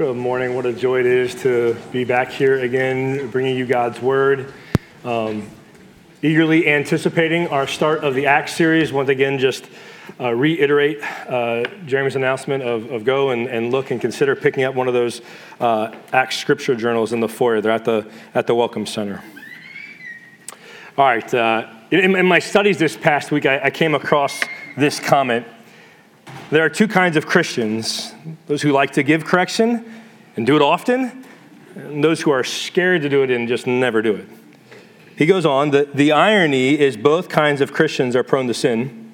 Good 0.00 0.16
morning. 0.16 0.54
What 0.54 0.64
a 0.64 0.72
joy 0.72 1.00
it 1.00 1.04
is 1.04 1.34
to 1.42 1.76
be 1.92 2.04
back 2.04 2.30
here 2.30 2.58
again, 2.58 3.28
bringing 3.30 3.54
you 3.54 3.66
God's 3.66 4.00
word. 4.00 4.50
Um, 5.04 5.46
eagerly 6.22 6.66
anticipating 6.68 7.48
our 7.48 7.66
start 7.66 8.02
of 8.02 8.14
the 8.14 8.24
Acts 8.24 8.54
series. 8.54 8.94
Once 8.94 9.10
again, 9.10 9.38
just 9.38 9.66
uh, 10.18 10.32
reiterate 10.32 11.02
uh, 11.28 11.64
Jeremy's 11.84 12.16
announcement 12.16 12.62
of, 12.62 12.90
of 12.90 13.04
go 13.04 13.28
and, 13.28 13.46
and, 13.46 13.70
look 13.70 13.90
and 13.90 14.00
consider 14.00 14.34
picking 14.34 14.64
up 14.64 14.74
one 14.74 14.88
of 14.88 14.94
those 14.94 15.20
uh, 15.60 15.94
Acts 16.14 16.38
scripture 16.38 16.74
journals 16.74 17.12
in 17.12 17.20
the 17.20 17.28
foyer. 17.28 17.60
They're 17.60 17.70
at 17.70 17.84
the, 17.84 18.10
at 18.34 18.46
the 18.46 18.54
Welcome 18.54 18.86
Center. 18.86 19.22
All 20.96 21.04
right. 21.04 21.34
Uh, 21.34 21.74
in, 21.90 22.16
in, 22.16 22.24
my 22.24 22.38
studies 22.38 22.78
this 22.78 22.96
past 22.96 23.30
week, 23.30 23.44
I, 23.44 23.64
I 23.64 23.70
came 23.70 23.94
across 23.94 24.40
this 24.78 24.98
comment 24.98 25.46
there 26.50 26.64
are 26.64 26.68
two 26.68 26.88
kinds 26.88 27.16
of 27.16 27.26
Christians 27.26 28.12
those 28.46 28.62
who 28.62 28.72
like 28.72 28.92
to 28.92 29.02
give 29.02 29.24
correction 29.24 29.84
and 30.36 30.46
do 30.46 30.56
it 30.56 30.62
often, 30.62 31.24
and 31.76 32.02
those 32.02 32.20
who 32.20 32.30
are 32.30 32.42
scared 32.42 33.02
to 33.02 33.08
do 33.08 33.22
it 33.22 33.30
and 33.30 33.46
just 33.46 33.66
never 33.66 34.02
do 34.02 34.14
it. 34.14 34.26
He 35.16 35.26
goes 35.26 35.46
on, 35.46 35.70
the, 35.70 35.88
the 35.92 36.12
irony 36.12 36.78
is 36.78 36.96
both 36.96 37.28
kinds 37.28 37.60
of 37.60 37.72
Christians 37.72 38.16
are 38.16 38.22
prone 38.22 38.46
to 38.46 38.54
sin. 38.54 39.12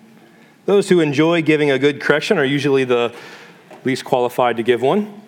Those 0.64 0.88
who 0.88 1.00
enjoy 1.00 1.42
giving 1.42 1.70
a 1.70 1.78
good 1.78 2.00
correction 2.00 2.38
are 2.38 2.44
usually 2.44 2.84
the 2.84 3.14
least 3.84 4.05
qualified 4.05 4.56
to 4.56 4.62
give 4.62 4.83
one. 4.83 5.22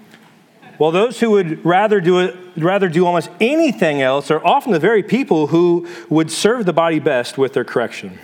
While 0.78 0.92
those 0.92 1.18
who 1.18 1.32
would 1.32 1.64
rather 1.64 2.00
do 2.00 2.20
it, 2.20 2.36
rather 2.56 2.88
do 2.88 3.04
almost 3.04 3.30
anything 3.40 4.00
else 4.00 4.30
are 4.30 4.44
often 4.46 4.72
the 4.72 4.78
very 4.78 5.02
people 5.02 5.48
who 5.48 5.88
would 6.08 6.30
serve 6.30 6.64
the 6.64 6.72
body 6.72 7.00
best 7.00 7.36
with 7.36 7.52
their 7.52 7.64
correction. 7.64 8.18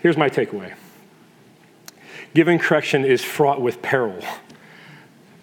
Here's 0.00 0.16
my 0.16 0.28
takeaway 0.28 0.74
giving 2.34 2.58
correction 2.58 3.04
is 3.04 3.22
fraught 3.24 3.60
with 3.60 3.82
peril. 3.82 4.22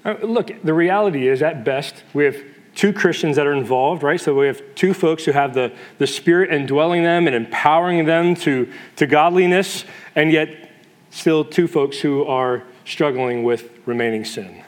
Uh, 0.03 0.15
look, 0.21 0.51
the 0.63 0.73
reality 0.73 1.27
is, 1.27 1.41
at 1.41 1.63
best, 1.63 2.03
we 2.13 2.25
have 2.25 2.37
two 2.75 2.93
Christians 2.93 3.37
that 3.37 3.47
are 3.47 3.53
involved, 3.53 4.03
right? 4.03 4.19
So 4.19 4.35
we 4.35 4.47
have 4.47 4.61
two 4.75 4.93
folks 4.93 5.25
who 5.25 5.31
have 5.31 5.53
the, 5.53 5.73
the 5.97 6.05
Spirit 6.05 6.53
indwelling 6.53 7.03
them 7.03 7.25
and 7.25 7.35
empowering 7.35 8.05
them 8.05 8.35
to, 8.35 8.71
to 8.97 9.07
godliness, 9.07 9.85
and 10.15 10.31
yet 10.31 10.71
still 11.09 11.43
two 11.45 11.67
folks 11.67 11.99
who 11.99 12.25
are 12.25 12.63
struggling 12.83 13.43
with 13.43 13.69
remaining 13.85 14.25
sin. 14.25 14.63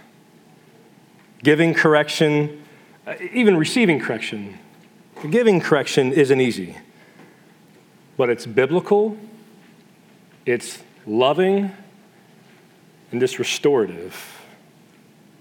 Giving 1.44 1.73
correction, 1.73 2.63
uh, 3.06 3.16
even 3.31 3.58
receiving 3.58 4.00
correction, 4.00 4.58
giving 5.30 5.59
correction 5.59 6.13
isn't 6.13 6.41
easy, 6.41 6.78
but 8.16 8.30
it's 8.30 8.45
biblical, 8.45 9.17
it's 10.45 10.81
loving, 11.06 11.72
and 13.11 13.22
this 13.22 13.39
restorative. 13.39 14.38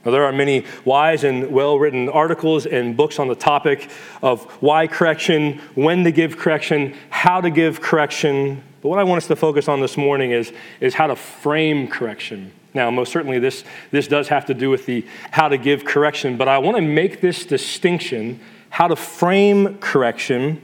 Now, 0.04 0.12
there 0.12 0.24
are 0.24 0.32
many 0.32 0.64
wise 0.84 1.24
and 1.24 1.50
well 1.50 1.80
written 1.80 2.08
articles 2.08 2.64
and 2.64 2.96
books 2.96 3.18
on 3.18 3.26
the 3.26 3.34
topic 3.34 3.90
of 4.22 4.44
why 4.62 4.86
correction, 4.86 5.58
when 5.74 6.04
to 6.04 6.12
give 6.12 6.38
correction, 6.38 6.94
how 7.10 7.40
to 7.40 7.50
give 7.50 7.80
correction. 7.80 8.62
But 8.82 8.88
what 8.90 9.00
I 9.00 9.04
want 9.04 9.18
us 9.18 9.26
to 9.26 9.36
focus 9.36 9.66
on 9.66 9.80
this 9.80 9.96
morning 9.96 10.30
is, 10.30 10.52
is 10.80 10.94
how 10.94 11.08
to 11.08 11.16
frame 11.16 11.88
correction. 11.88 12.52
Now, 12.72 12.88
most 12.90 13.10
certainly, 13.10 13.40
this, 13.40 13.64
this 13.90 14.06
does 14.06 14.28
have 14.28 14.46
to 14.46 14.54
do 14.54 14.70
with 14.70 14.86
the 14.86 15.04
how 15.32 15.48
to 15.48 15.58
give 15.58 15.84
correction, 15.84 16.36
but 16.36 16.46
I 16.46 16.58
want 16.58 16.76
to 16.76 16.82
make 16.82 17.20
this 17.20 17.44
distinction 17.44 18.38
how 18.70 18.86
to 18.86 18.94
frame 18.94 19.78
correction 19.78 20.60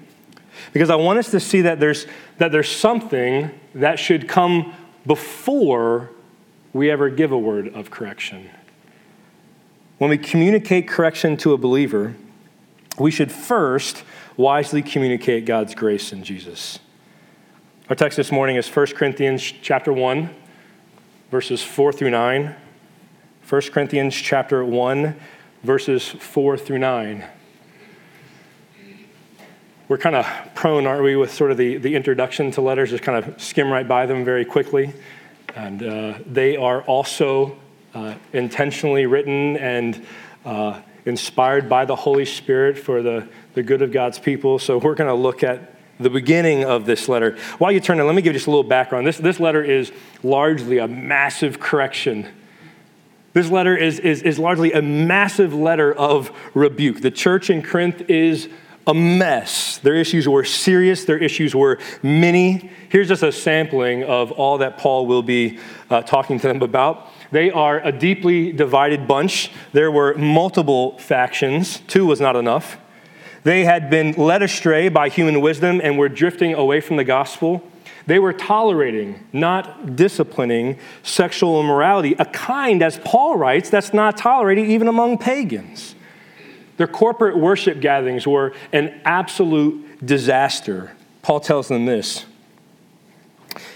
because 0.73 0.91
I 0.91 0.97
want 0.97 1.19
us 1.19 1.31
to 1.33 1.41
see 1.41 1.63
that 1.63 1.81
there's, 1.81 2.07
that 2.39 2.53
there's 2.53 2.71
something 2.71 3.51
that 3.75 3.99
should 3.99 4.29
come 4.29 4.73
before 5.07 6.11
we 6.73 6.91
ever 6.91 7.11
give 7.11 7.33
a 7.33 7.39
word 7.39 7.69
of 7.75 7.91
correction. 7.91 8.51
When 9.99 10.11
we 10.11 10.19
communicate 10.19 10.89
correction 10.89 11.37
to 11.39 11.53
a 11.53 11.59
believer, 11.59 12.15
we 12.99 13.11
should 13.11 13.31
first 13.31 14.05
wisely 14.37 14.83
communicate 14.83 15.45
God's 15.45 15.75
grace 15.75 16.13
in 16.13 16.25
Jesus. 16.25 16.79
Our 17.89 17.97
text 17.97 18.17
this 18.17 18.33
morning 18.33 18.57
is 18.57 18.69
1 18.69 18.87
Corinthians 18.95 19.43
chapter 19.43 19.93
1, 19.93 20.31
verses 21.31 21.63
4 21.63 21.93
through 21.93 22.11
9. 22.11 22.55
1 23.49 23.63
Corinthians 23.73 24.15
chapter 24.15 24.65
1, 24.65 25.15
verses 25.63 26.09
4 26.09 26.57
through 26.57 26.79
9. 26.79 27.25
We're 29.89 29.99
kind 29.99 30.17
of 30.17 30.27
prone, 30.55 30.87
aren't 30.87 31.03
we, 31.03 31.17
with 31.17 31.33
sort 31.33 31.51
of 31.51 31.59
the, 31.59 31.77
the 31.77 31.95
introduction 31.95 32.51
to 32.53 32.63
letters, 32.63 32.91
just 32.91 33.03
kind 33.03 33.23
of 33.23 33.41
skim 33.43 33.71
right 33.71 33.87
by 33.87 34.07
them 34.07 34.25
very 34.25 34.45
quickly. 34.45 34.95
And 35.55 35.83
uh, 35.83 36.19
they 36.27 36.57
are 36.57 36.83
also 36.83 37.57
uh, 37.95 38.15
intentionally 38.33 39.07
written 39.07 39.57
and 39.57 40.07
uh, 40.45 40.81
inspired 41.05 41.69
by 41.69 41.85
the 41.85 41.97
Holy 41.97 42.25
Spirit 42.25 42.79
for 42.79 43.03
the, 43.03 43.29
the 43.55 43.63
good 43.63 43.83
of 43.83 43.93
God's 43.93 44.19
people. 44.19 44.59
So 44.59 44.79
we're 44.79 44.95
going 44.95 45.09
to 45.09 45.15
look 45.15 45.43
at 45.43 45.75
the 46.01 46.11
beginning 46.11 46.65
of 46.65 46.87
this 46.87 47.09
letter. 47.09 47.37
While 47.59 47.73
you 47.73 47.81
turn 47.81 48.01
it, 48.01 48.05
let 48.05 48.15
me 48.15 48.23
give 48.23 48.33
you 48.33 48.39
just 48.39 48.47
a 48.47 48.51
little 48.51 48.63
background. 48.65 49.07
This, 49.07 49.19
this 49.19 49.39
letter 49.39 49.63
is 49.63 49.93
largely 50.23 50.79
a 50.79 50.89
massive 50.89 51.61
correction. 51.61 52.27
This 53.35 53.51
letter 53.51 53.77
is, 53.77 53.99
is, 53.99 54.23
is 54.23 54.39
largely 54.39 54.73
a 54.73 54.83
massive 54.83 55.55
letter 55.55 55.93
of 55.93 56.31
rebuke. 56.55 57.01
The 57.01 57.11
church 57.11 57.51
in 57.51 57.63
Corinth 57.63 58.03
is 58.11 58.49
a 58.87 58.95
mess. 58.95 59.79
Their 59.79 59.95
issues 59.95 60.29
were 60.29 60.45
serious, 60.45 61.05
their 61.05 61.19
issues 61.19 61.55
were 61.55 61.79
many. 62.03 62.71
Here's 62.89 63.09
just 63.09 63.23
a 63.23 63.33
sampling 63.33 64.05
of 64.05 64.33
all 64.33 64.59
that 64.59 64.79
Paul 64.79 65.07
will 65.07 65.23
be 65.23 65.59
uh, 65.91 66.03
talking 66.03 66.39
to 66.41 66.49
them 66.49 66.63
about. 66.63 67.09
They 67.31 67.51
are 67.51 67.81
a 67.81 67.93
deeply 67.93 68.53
divided 68.53 69.07
bunch. 69.07 69.51
There 69.73 69.91
were 69.91 70.15
multiple 70.15 70.99
factions, 70.99 71.81
two 71.87 72.07
was 72.07 72.21
not 72.21 72.37
enough. 72.37 72.79
They 73.45 73.65
had 73.65 73.91
been 73.91 74.13
led 74.13 74.43
astray 74.43 74.89
by 74.89 75.09
human 75.09 75.41
wisdom 75.41 75.81
and 75.83 75.99
were 75.99 76.09
drifting 76.09 76.55
away 76.55 76.81
from 76.81 76.97
the 76.97 77.05
gospel. 77.05 77.67
They 78.07 78.19
were 78.19 78.33
tolerating, 78.33 79.27
not 79.33 79.97
disciplining, 79.97 80.79
sexual 81.03 81.61
immorality, 81.61 82.15
a 82.19 82.25
kind, 82.25 82.83
as 82.83 82.99
Paul 82.99 83.37
writes, 83.37 83.71
that's 83.71 83.95
not 83.95 84.17
tolerated 84.17 84.69
even 84.69 84.89
among 84.89 85.19
pagans. 85.19 85.95
Their 86.77 86.87
corporate 86.87 87.37
worship 87.37 87.81
gatherings 87.81 88.27
were 88.27 88.53
an 88.73 89.01
absolute 89.05 90.05
disaster. 90.05 90.93
Paul 91.23 91.41
tells 91.41 91.69
them 91.69 91.85
this. 91.85 92.25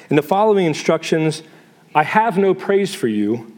In 0.09 0.17
the 0.17 0.23
following 0.23 0.67
instructions, 0.67 1.43
I 1.95 2.03
have 2.03 2.39
no 2.39 2.55
praise 2.55 2.95
for 2.95 3.09
you 3.09 3.53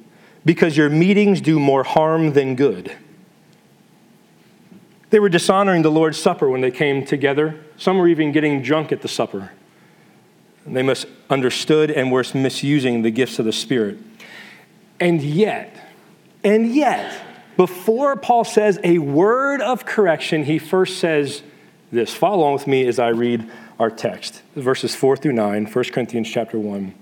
because 0.44 0.76
your 0.76 0.88
meetings 0.88 1.41
do 1.41 1.59
more 1.60 1.84
harm 1.84 2.32
than 2.32 2.56
good. 2.56 2.97
They 5.10 5.19
were 5.19 5.28
dishonoring 5.28 5.82
the 5.82 5.91
Lord's 5.91 6.19
Supper 6.19 6.49
when 6.49 6.60
they 6.60 6.70
came 6.70 7.05
together. 7.05 7.59
Some 7.76 7.99
were 7.99 8.09
even 8.09 8.32
getting 8.32 8.62
drunk 8.62 8.93
at 8.93 9.03
the 9.03 9.09
supper. 9.09 9.53
They 10.66 10.82
misunderstood 10.82 11.91
and 11.91 12.12
were 12.12 12.25
misusing 12.34 13.03
the 13.03 13.10
gifts 13.10 13.38
of 13.38 13.47
the 13.47 13.53
Spirit. 13.53 13.99
And 15.00 15.22
yet, 15.22 15.75
and 16.44 16.75
yet, 16.75 17.28
before 17.59 18.15
Paul 18.15 18.45
says 18.45 18.79
a 18.85 18.99
word 18.99 19.61
of 19.61 19.85
correction, 19.85 20.45
he 20.45 20.61
first 20.61 21.01
says 21.01 21.43
this. 21.91 22.15
Follow 22.15 22.39
along 22.39 22.53
with 22.55 22.69
me 22.69 22.87
as 22.87 23.01
I 23.01 23.09
read 23.09 23.51
our 23.81 23.91
text, 23.91 24.43
verses 24.55 24.95
4 24.95 25.17
through 25.17 25.33
9, 25.33 25.67
1 25.67 25.85
Corinthians 25.87 26.31
chapter 26.31 26.57
1. 26.57 26.95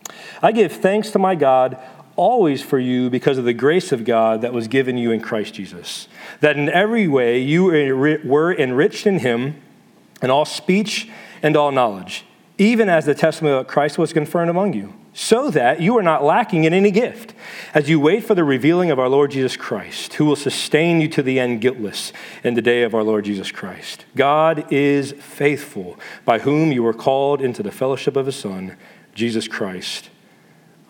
I 0.43 0.53
give 0.53 0.72
thanks 0.72 1.11
to 1.11 1.19
my 1.19 1.34
God 1.34 1.78
always 2.16 2.62
for 2.62 2.78
you 2.78 3.11
because 3.11 3.37
of 3.37 3.45
the 3.45 3.53
grace 3.53 3.93
of 3.93 4.06
God 4.06 4.41
that 4.41 4.55
was 4.55 4.66
given 4.66 4.97
you 4.97 5.11
in 5.11 5.21
Christ 5.21 5.53
Jesus, 5.53 6.09
that 6.41 6.56
in 6.56 6.71
every 6.71 7.06
way 7.06 7.39
you 7.39 7.65
were 8.25 8.55
enriched 8.55 9.06
in 9.06 9.19
him 9.19 9.61
in 10.22 10.31
all 10.31 10.47
speech 10.47 11.11
and 11.43 11.55
all 11.55 11.71
knowledge, 11.71 12.25
even 12.56 12.89
as 12.89 13.05
the 13.05 13.15
testimony 13.15 13.59
of 13.59 13.66
Christ 13.66 13.99
was 13.99 14.15
confirmed 14.15 14.49
among 14.49 14.72
you 14.72 14.95
so 15.19 15.49
that 15.49 15.81
you 15.81 15.97
are 15.97 16.03
not 16.03 16.22
lacking 16.22 16.65
in 16.65 16.75
any 16.75 16.91
gift 16.91 17.32
as 17.72 17.88
you 17.88 17.99
wait 17.99 18.22
for 18.22 18.34
the 18.34 18.44
revealing 18.44 18.91
of 18.91 18.99
our 18.99 19.09
Lord 19.09 19.31
Jesus 19.31 19.56
Christ, 19.56 20.12
who 20.12 20.27
will 20.27 20.36
sustain 20.36 21.01
you 21.01 21.09
to 21.09 21.22
the 21.22 21.41
end 21.41 21.63
guiltless 21.63 22.13
in 22.45 22.53
the 22.53 22.60
day 22.60 22.83
of 22.83 22.95
our 22.95 23.03
Lord 23.03 23.24
Jesus 23.24 23.51
Christ. 23.51 24.04
God 24.15 24.71
is 24.71 25.13
faithful, 25.13 25.98
by 26.27 26.41
whom 26.41 26.71
you 26.71 26.83
were 26.83 26.92
called 26.92 27.41
into 27.41 27.63
the 27.63 27.72
fellowship 27.72 28.15
of 28.15 28.27
his 28.27 28.36
Son, 28.36 28.77
Jesus 29.15 29.48
Christ, 29.48 30.10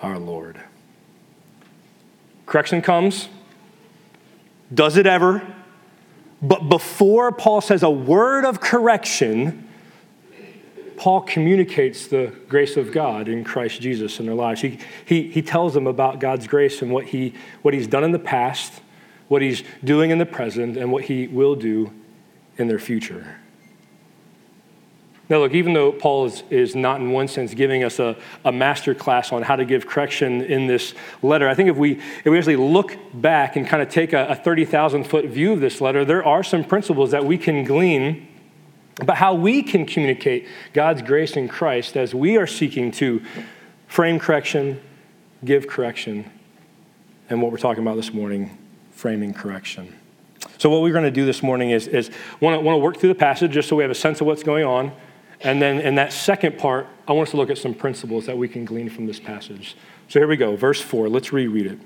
our 0.02 0.18
Lord. 0.18 0.60
Correction 2.46 2.82
comes. 2.82 3.28
Does 4.74 4.96
it 4.96 5.06
ever? 5.06 5.40
But 6.42 6.68
before 6.68 7.30
Paul 7.30 7.60
says 7.60 7.84
a 7.84 7.90
word 7.90 8.44
of 8.44 8.60
correction, 8.60 9.65
Paul 10.96 11.20
communicates 11.22 12.06
the 12.06 12.32
grace 12.48 12.76
of 12.76 12.92
God 12.92 13.28
in 13.28 13.44
Christ 13.44 13.80
Jesus 13.80 14.18
in 14.18 14.26
their 14.26 14.34
lives. 14.34 14.60
He, 14.60 14.78
he, 15.04 15.30
he 15.30 15.42
tells 15.42 15.74
them 15.74 15.86
about 15.86 16.20
God's 16.20 16.46
grace 16.46 16.82
and 16.82 16.90
what, 16.90 17.06
he, 17.06 17.34
what 17.62 17.74
he's 17.74 17.86
done 17.86 18.04
in 18.04 18.12
the 18.12 18.18
past, 18.18 18.80
what 19.28 19.42
he's 19.42 19.62
doing 19.84 20.10
in 20.10 20.18
the 20.18 20.26
present, 20.26 20.76
and 20.76 20.90
what 20.90 21.04
he 21.04 21.26
will 21.26 21.54
do 21.54 21.92
in 22.56 22.68
their 22.68 22.78
future. 22.78 23.38
Now, 25.28 25.38
look, 25.38 25.54
even 25.54 25.72
though 25.72 25.90
Paul 25.90 26.26
is, 26.26 26.44
is 26.50 26.76
not 26.76 27.00
in 27.00 27.10
one 27.10 27.26
sense 27.26 27.52
giving 27.52 27.82
us 27.82 27.98
a, 27.98 28.16
a 28.44 28.52
master 28.52 28.94
class 28.94 29.32
on 29.32 29.42
how 29.42 29.56
to 29.56 29.64
give 29.64 29.86
correction 29.86 30.40
in 30.42 30.68
this 30.68 30.94
letter, 31.20 31.48
I 31.48 31.54
think 31.54 31.68
if 31.68 31.76
we, 31.76 31.92
if 31.94 32.26
we 32.26 32.38
actually 32.38 32.56
look 32.56 32.96
back 33.12 33.56
and 33.56 33.66
kind 33.66 33.82
of 33.82 33.88
take 33.88 34.12
a, 34.12 34.26
a 34.28 34.34
30,000 34.36 35.04
foot 35.04 35.24
view 35.26 35.52
of 35.52 35.60
this 35.60 35.80
letter, 35.80 36.04
there 36.04 36.24
are 36.24 36.44
some 36.44 36.62
principles 36.62 37.10
that 37.10 37.24
we 37.24 37.38
can 37.38 37.64
glean 37.64 38.28
about 39.00 39.16
how 39.16 39.34
we 39.34 39.62
can 39.62 39.84
communicate 39.84 40.46
God's 40.72 41.02
grace 41.02 41.36
in 41.36 41.48
Christ 41.48 41.96
as 41.96 42.14
we 42.14 42.36
are 42.36 42.46
seeking 42.46 42.90
to 42.92 43.22
frame 43.86 44.18
correction, 44.18 44.80
give 45.44 45.66
correction, 45.66 46.30
and 47.28 47.42
what 47.42 47.52
we're 47.52 47.58
talking 47.58 47.82
about 47.82 47.96
this 47.96 48.12
morning, 48.12 48.56
framing 48.92 49.34
correction. 49.34 49.94
So, 50.58 50.70
what 50.70 50.80
we're 50.80 50.92
going 50.92 51.04
to 51.04 51.10
do 51.10 51.26
this 51.26 51.42
morning 51.42 51.70
is, 51.70 51.86
is 51.86 52.10
want, 52.40 52.58
to, 52.58 52.60
want 52.60 52.74
to 52.76 52.78
work 52.78 52.98
through 52.98 53.10
the 53.10 53.14
passage 53.14 53.52
just 53.52 53.68
so 53.68 53.76
we 53.76 53.82
have 53.82 53.90
a 53.90 53.94
sense 53.94 54.20
of 54.20 54.26
what's 54.26 54.42
going 54.42 54.64
on. 54.64 54.92
And 55.42 55.60
then 55.60 55.80
in 55.80 55.96
that 55.96 56.12
second 56.12 56.58
part, 56.58 56.86
I 57.06 57.12
want 57.12 57.28
us 57.28 57.32
to 57.32 57.36
look 57.36 57.50
at 57.50 57.58
some 57.58 57.74
principles 57.74 58.24
that 58.26 58.38
we 58.38 58.48
can 58.48 58.64
glean 58.64 58.88
from 58.88 59.06
this 59.06 59.20
passage. 59.20 59.76
So 60.08 60.18
here 60.18 60.26
we 60.26 60.36
go, 60.36 60.56
verse 60.56 60.80
4. 60.80 61.08
Let's 61.10 61.32
reread 61.32 61.66
it. 61.66 61.78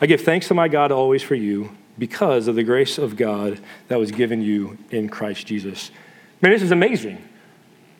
I 0.00 0.06
give 0.06 0.22
thanks 0.22 0.48
to 0.48 0.54
my 0.54 0.66
God 0.66 0.90
always 0.90 1.22
for 1.22 1.36
you 1.36 1.76
because 1.98 2.48
of 2.48 2.56
the 2.56 2.64
grace 2.64 2.98
of 2.98 3.16
God 3.16 3.60
that 3.86 3.98
was 4.00 4.10
given 4.10 4.42
you 4.42 4.76
in 4.90 5.08
Christ 5.08 5.46
Jesus. 5.46 5.92
Man, 6.40 6.52
this 6.52 6.62
is 6.62 6.70
amazing. 6.70 7.22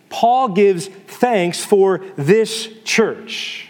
Paul 0.09 0.51
gives 0.51 0.87
thanks 0.87 1.65
for 1.65 2.05
this 2.17 2.69
church. 2.85 3.69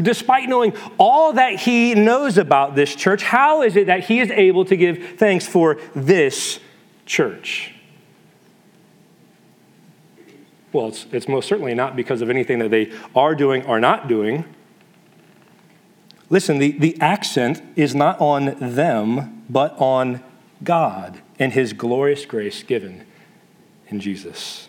Despite 0.00 0.48
knowing 0.48 0.74
all 0.96 1.34
that 1.34 1.56
he 1.56 1.94
knows 1.94 2.38
about 2.38 2.74
this 2.76 2.94
church, 2.94 3.22
how 3.22 3.62
is 3.62 3.76
it 3.76 3.88
that 3.88 4.04
he 4.04 4.20
is 4.20 4.30
able 4.30 4.64
to 4.66 4.76
give 4.76 5.18
thanks 5.18 5.46
for 5.46 5.78
this 5.94 6.60
church? 7.04 7.74
Well, 10.72 10.88
it's, 10.88 11.06
it's 11.12 11.28
most 11.28 11.48
certainly 11.48 11.74
not 11.74 11.96
because 11.96 12.22
of 12.22 12.30
anything 12.30 12.58
that 12.60 12.70
they 12.70 12.92
are 13.14 13.34
doing 13.34 13.66
or 13.66 13.78
not 13.78 14.08
doing. 14.08 14.44
Listen, 16.30 16.58
the, 16.58 16.72
the 16.72 16.98
accent 17.00 17.60
is 17.76 17.94
not 17.94 18.18
on 18.20 18.56
them, 18.58 19.44
but 19.50 19.76
on 19.78 20.22
God 20.64 21.20
and 21.38 21.52
his 21.52 21.74
glorious 21.74 22.24
grace 22.24 22.62
given 22.62 23.04
in 23.92 24.00
Jesus. 24.00 24.68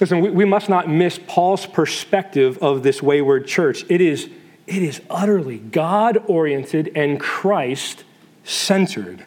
Listen, 0.00 0.20
we, 0.20 0.30
we 0.30 0.44
must 0.44 0.68
not 0.68 0.88
miss 0.88 1.18
Paul's 1.26 1.66
perspective 1.66 2.58
of 2.62 2.82
this 2.82 3.02
wayward 3.02 3.46
church. 3.46 3.84
It 3.88 4.00
is, 4.00 4.28
it 4.66 4.82
is 4.82 5.00
utterly 5.08 5.58
God 5.58 6.24
oriented 6.26 6.92
and 6.94 7.18
Christ 7.20 8.04
centered. 8.44 9.24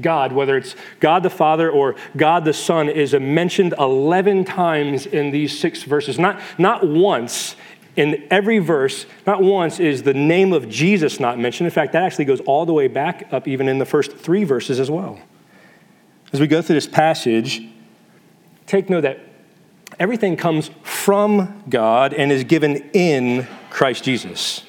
God, 0.00 0.32
whether 0.32 0.56
it's 0.56 0.74
God 0.98 1.22
the 1.22 1.30
Father 1.30 1.70
or 1.70 1.94
God 2.16 2.44
the 2.44 2.52
Son, 2.52 2.88
is 2.88 3.14
mentioned 3.14 3.74
11 3.78 4.44
times 4.44 5.06
in 5.06 5.30
these 5.30 5.56
six 5.56 5.84
verses. 5.84 6.18
Not, 6.18 6.40
not 6.58 6.84
once 6.84 7.54
in 7.94 8.26
every 8.30 8.58
verse, 8.58 9.06
not 9.26 9.40
once 9.40 9.78
is 9.78 10.02
the 10.02 10.14
name 10.14 10.52
of 10.52 10.68
Jesus 10.68 11.20
not 11.20 11.38
mentioned. 11.38 11.66
In 11.66 11.70
fact, 11.70 11.92
that 11.92 12.02
actually 12.02 12.24
goes 12.24 12.40
all 12.40 12.66
the 12.66 12.72
way 12.72 12.88
back 12.88 13.28
up, 13.32 13.46
even 13.46 13.68
in 13.68 13.78
the 13.78 13.86
first 13.86 14.16
three 14.16 14.42
verses 14.42 14.80
as 14.80 14.90
well. 14.90 15.20
As 16.34 16.40
we 16.40 16.48
go 16.48 16.60
through 16.60 16.74
this 16.74 16.88
passage, 16.88 17.62
take 18.66 18.90
note 18.90 19.02
that 19.02 19.20
everything 20.00 20.36
comes 20.36 20.68
from 20.82 21.62
God 21.68 22.12
and 22.12 22.32
is 22.32 22.42
given 22.42 22.90
in 22.92 23.46
Christ 23.70 24.02
Jesus. 24.02 24.64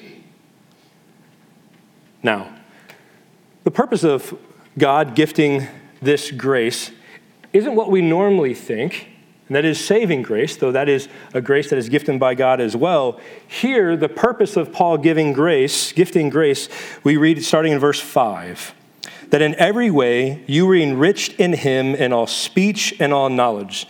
Now, 2.22 2.54
the 3.64 3.72
purpose 3.72 4.04
of 4.04 4.38
God 4.78 5.16
gifting 5.16 5.66
this 6.00 6.30
grace 6.30 6.92
isn't 7.52 7.74
what 7.74 7.90
we 7.90 8.00
normally 8.00 8.54
think, 8.54 9.08
and 9.48 9.56
that 9.56 9.64
is 9.64 9.84
saving 9.84 10.22
grace, 10.22 10.56
though 10.56 10.70
that 10.70 10.88
is 10.88 11.08
a 11.34 11.40
grace 11.40 11.68
that 11.70 11.80
is 11.80 11.88
gifted 11.88 12.20
by 12.20 12.36
God 12.36 12.60
as 12.60 12.76
well. 12.76 13.18
Here, 13.48 13.96
the 13.96 14.08
purpose 14.08 14.56
of 14.56 14.72
Paul 14.72 14.98
giving 14.98 15.32
grace, 15.32 15.90
gifting 15.90 16.30
grace, 16.30 16.68
we 17.02 17.16
read 17.16 17.42
starting 17.44 17.72
in 17.72 17.80
verse 17.80 17.98
5 17.98 18.72
that 19.30 19.42
in 19.42 19.54
every 19.56 19.90
way 19.90 20.44
you 20.46 20.66
were 20.66 20.76
enriched 20.76 21.34
in 21.34 21.52
him 21.52 21.94
in 21.94 22.12
all 22.12 22.26
speech 22.26 22.94
and 23.00 23.12
all 23.12 23.28
knowledge, 23.28 23.86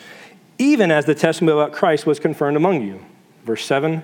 even 0.58 0.90
as 0.90 1.04
the 1.04 1.14
testimony 1.14 1.58
about 1.58 1.72
Christ 1.72 2.06
was 2.06 2.18
confirmed 2.18 2.56
among 2.56 2.82
you. 2.82 3.04
Verse 3.44 3.64
7 3.64 4.02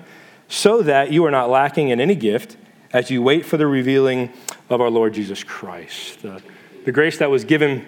so 0.53 0.83
that 0.83 1.11
you 1.11 1.25
are 1.25 1.31
not 1.31 1.49
lacking 1.49 1.89
in 1.89 1.99
any 1.99 2.13
gift 2.13 2.57
as 2.91 3.09
you 3.09 3.23
wait 3.23 3.43
for 3.43 3.57
the 3.57 3.65
revealing 3.65 4.31
of 4.69 4.81
our 4.81 4.89
Lord 4.89 5.13
Jesus 5.13 5.43
Christ. 5.43 6.23
Uh, 6.23 6.39
the 6.85 6.91
grace 6.91 7.17
that 7.17 7.31
was 7.31 7.43
given 7.43 7.87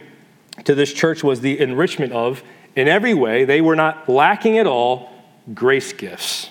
to 0.63 0.73
this 0.73 0.91
church 0.91 1.23
was 1.23 1.41
the 1.41 1.59
enrichment 1.59 2.11
of, 2.11 2.43
in 2.75 2.87
every 2.87 3.13
way, 3.13 3.45
they 3.45 3.61
were 3.61 3.75
not 3.75 4.09
lacking 4.09 4.57
at 4.57 4.65
all, 4.65 5.11
grace 5.53 5.93
gifts. 5.93 6.49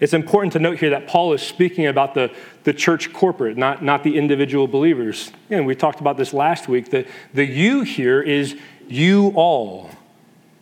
It's 0.00 0.14
important 0.14 0.54
to 0.54 0.58
note 0.58 0.78
here 0.78 0.90
that 0.90 1.06
Paul 1.06 1.34
is 1.34 1.42
speaking 1.42 1.86
about 1.86 2.14
the, 2.14 2.32
the 2.64 2.72
church 2.72 3.12
corporate, 3.12 3.58
not, 3.58 3.84
not 3.84 4.02
the 4.02 4.16
individual 4.16 4.66
believers. 4.66 5.30
And 5.50 5.66
we 5.66 5.74
talked 5.74 6.00
about 6.00 6.16
this 6.16 6.32
last 6.32 6.68
week. 6.68 6.90
The, 6.90 7.06
the 7.34 7.44
you 7.44 7.82
here 7.82 8.22
is 8.22 8.56
you 8.88 9.28
all. 9.36 9.90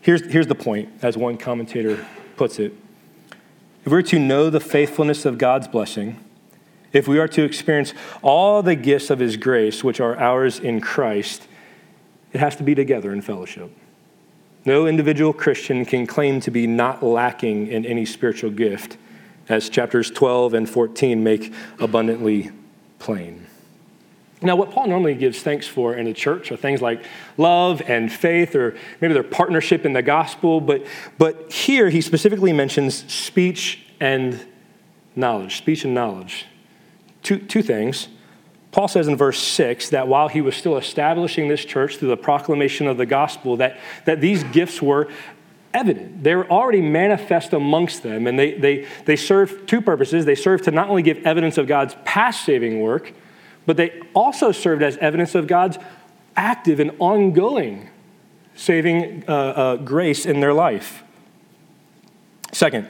Here's, 0.00 0.26
here's 0.26 0.48
the 0.48 0.56
point, 0.56 0.88
as 1.02 1.16
one 1.16 1.38
commentator 1.38 2.04
puts 2.36 2.58
it. 2.58 2.72
If 3.84 3.92
we're 3.92 4.02
to 4.02 4.18
know 4.18 4.50
the 4.50 4.60
faithfulness 4.60 5.24
of 5.24 5.38
God's 5.38 5.68
blessing, 5.68 6.22
if 6.92 7.06
we 7.06 7.18
are 7.18 7.28
to 7.28 7.44
experience 7.44 7.94
all 8.22 8.62
the 8.62 8.74
gifts 8.74 9.08
of 9.08 9.20
His 9.20 9.36
grace, 9.36 9.84
which 9.84 10.00
are 10.00 10.18
ours 10.18 10.58
in 10.58 10.80
Christ, 10.80 11.46
it 12.32 12.40
has 12.40 12.56
to 12.56 12.62
be 12.62 12.74
together 12.74 13.12
in 13.12 13.22
fellowship. 13.22 13.70
No 14.64 14.86
individual 14.86 15.32
Christian 15.32 15.84
can 15.84 16.06
claim 16.06 16.40
to 16.40 16.50
be 16.50 16.66
not 16.66 17.02
lacking 17.02 17.68
in 17.68 17.86
any 17.86 18.04
spiritual 18.04 18.50
gift, 18.50 18.96
as 19.48 19.68
chapters 19.68 20.10
12 20.10 20.54
and 20.54 20.68
14 20.68 21.22
make 21.22 21.52
abundantly 21.78 22.50
plain. 22.98 23.46
Now, 24.40 24.54
what 24.54 24.70
Paul 24.70 24.86
normally 24.86 25.14
gives 25.14 25.42
thanks 25.42 25.66
for 25.66 25.94
in 25.94 26.06
a 26.06 26.14
church 26.14 26.52
are 26.52 26.56
things 26.56 26.80
like 26.80 27.04
love 27.36 27.82
and 27.86 28.12
faith, 28.12 28.54
or 28.54 28.76
maybe 29.00 29.12
their 29.12 29.24
partnership 29.24 29.84
in 29.84 29.94
the 29.94 30.02
gospel, 30.02 30.60
but, 30.60 30.86
but 31.18 31.52
here 31.52 31.90
he 31.90 32.00
specifically 32.00 32.52
mentions 32.52 33.10
speech 33.12 33.84
and 33.98 34.46
knowledge. 35.16 35.56
Speech 35.56 35.84
and 35.84 35.92
knowledge 35.92 36.46
two, 37.28 37.38
two 37.38 37.62
things. 37.62 38.08
Paul 38.70 38.88
says 38.88 39.08
in 39.08 39.16
verse 39.16 39.38
6 39.38 39.90
that 39.90 40.08
while 40.08 40.28
he 40.28 40.40
was 40.40 40.56
still 40.56 40.76
establishing 40.76 41.48
this 41.48 41.64
church 41.64 41.96
through 41.96 42.08
the 42.08 42.16
proclamation 42.16 42.86
of 42.86 42.96
the 42.96 43.06
gospel, 43.06 43.56
that, 43.58 43.78
that 44.04 44.20
these 44.20 44.44
gifts 44.44 44.80
were 44.80 45.08
evident. 45.78 46.24
They 46.24 46.34
were 46.34 46.50
already 46.50 46.80
manifest 46.80 47.52
amongst 47.52 48.02
them, 48.02 48.26
and 48.26 48.36
they, 48.38 48.54
they, 48.54 48.86
they 49.04 49.16
serve 49.16 49.64
two 49.66 49.80
purposes. 49.80 50.24
They 50.24 50.34
serve 50.34 50.62
to 50.62 50.72
not 50.72 50.88
only 50.88 51.02
give 51.02 51.24
evidence 51.24 51.56
of 51.56 51.68
God's 51.68 51.94
past 52.04 52.44
saving 52.44 52.80
work, 52.80 53.12
but 53.64 53.76
they 53.76 54.00
also 54.12 54.50
served 54.50 54.82
as 54.82 54.96
evidence 54.96 55.34
of 55.34 55.46
God's 55.46 55.78
active 56.36 56.80
and 56.80 56.90
ongoing 56.98 57.90
saving 58.56 59.22
uh, 59.28 59.32
uh, 59.32 59.76
grace 59.76 60.26
in 60.26 60.40
their 60.40 60.52
life. 60.52 61.04
Second, 62.52 62.88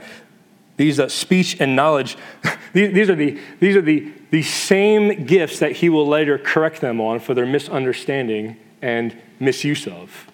these 0.78 0.98
uh, 0.98 1.08
speech 1.08 1.60
and 1.60 1.76
knowledge, 1.76 2.16
these, 2.72 2.94
these, 2.94 3.10
are 3.10 3.14
the, 3.14 3.38
these 3.60 3.76
are 3.76 3.82
the, 3.82 4.10
the 4.30 4.42
same 4.42 5.26
gifts 5.26 5.58
that 5.58 5.72
he 5.72 5.90
will 5.90 6.06
later 6.06 6.38
correct 6.38 6.80
them 6.80 7.00
on 7.02 7.20
for 7.20 7.34
their 7.34 7.44
misunderstanding 7.44 8.56
and 8.80 9.14
misuse 9.38 9.86
of. 9.86 10.30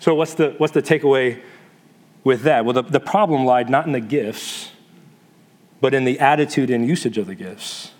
So, 0.00 0.14
what's 0.14 0.34
the, 0.34 0.54
what's 0.56 0.72
the 0.72 0.82
takeaway 0.82 1.42
with 2.24 2.42
that? 2.42 2.64
Well, 2.64 2.72
the, 2.72 2.82
the 2.82 3.00
problem 3.00 3.44
lied 3.44 3.68
not 3.68 3.86
in 3.86 3.92
the 3.92 4.00
gifts, 4.00 4.70
but 5.80 5.92
in 5.92 6.04
the 6.04 6.18
attitude 6.18 6.70
and 6.70 6.88
usage 6.88 7.18
of 7.18 7.26
the 7.26 7.34
gifts. 7.34 7.92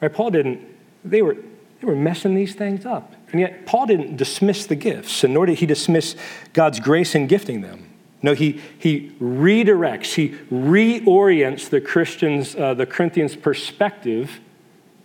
Right? 0.00 0.12
Paul 0.12 0.30
didn't, 0.30 0.66
they 1.04 1.20
were, 1.20 1.34
they 1.34 1.86
were 1.86 1.94
messing 1.94 2.34
these 2.34 2.54
things 2.54 2.86
up. 2.86 3.12
And 3.30 3.40
yet, 3.40 3.66
Paul 3.66 3.84
didn't 3.84 4.16
dismiss 4.16 4.64
the 4.64 4.74
gifts, 4.74 5.22
and 5.22 5.34
nor 5.34 5.44
did 5.44 5.58
he 5.58 5.66
dismiss 5.66 6.16
God's 6.54 6.80
grace 6.80 7.14
in 7.14 7.26
gifting 7.26 7.60
them. 7.60 7.90
No, 8.22 8.32
he, 8.32 8.60
he 8.78 9.10
redirects, 9.20 10.14
he 10.14 10.30
reorients 10.50 11.68
the 11.68 11.82
Christians, 11.82 12.56
uh, 12.56 12.72
the 12.72 12.86
Corinthians' 12.86 13.36
perspective 13.36 14.40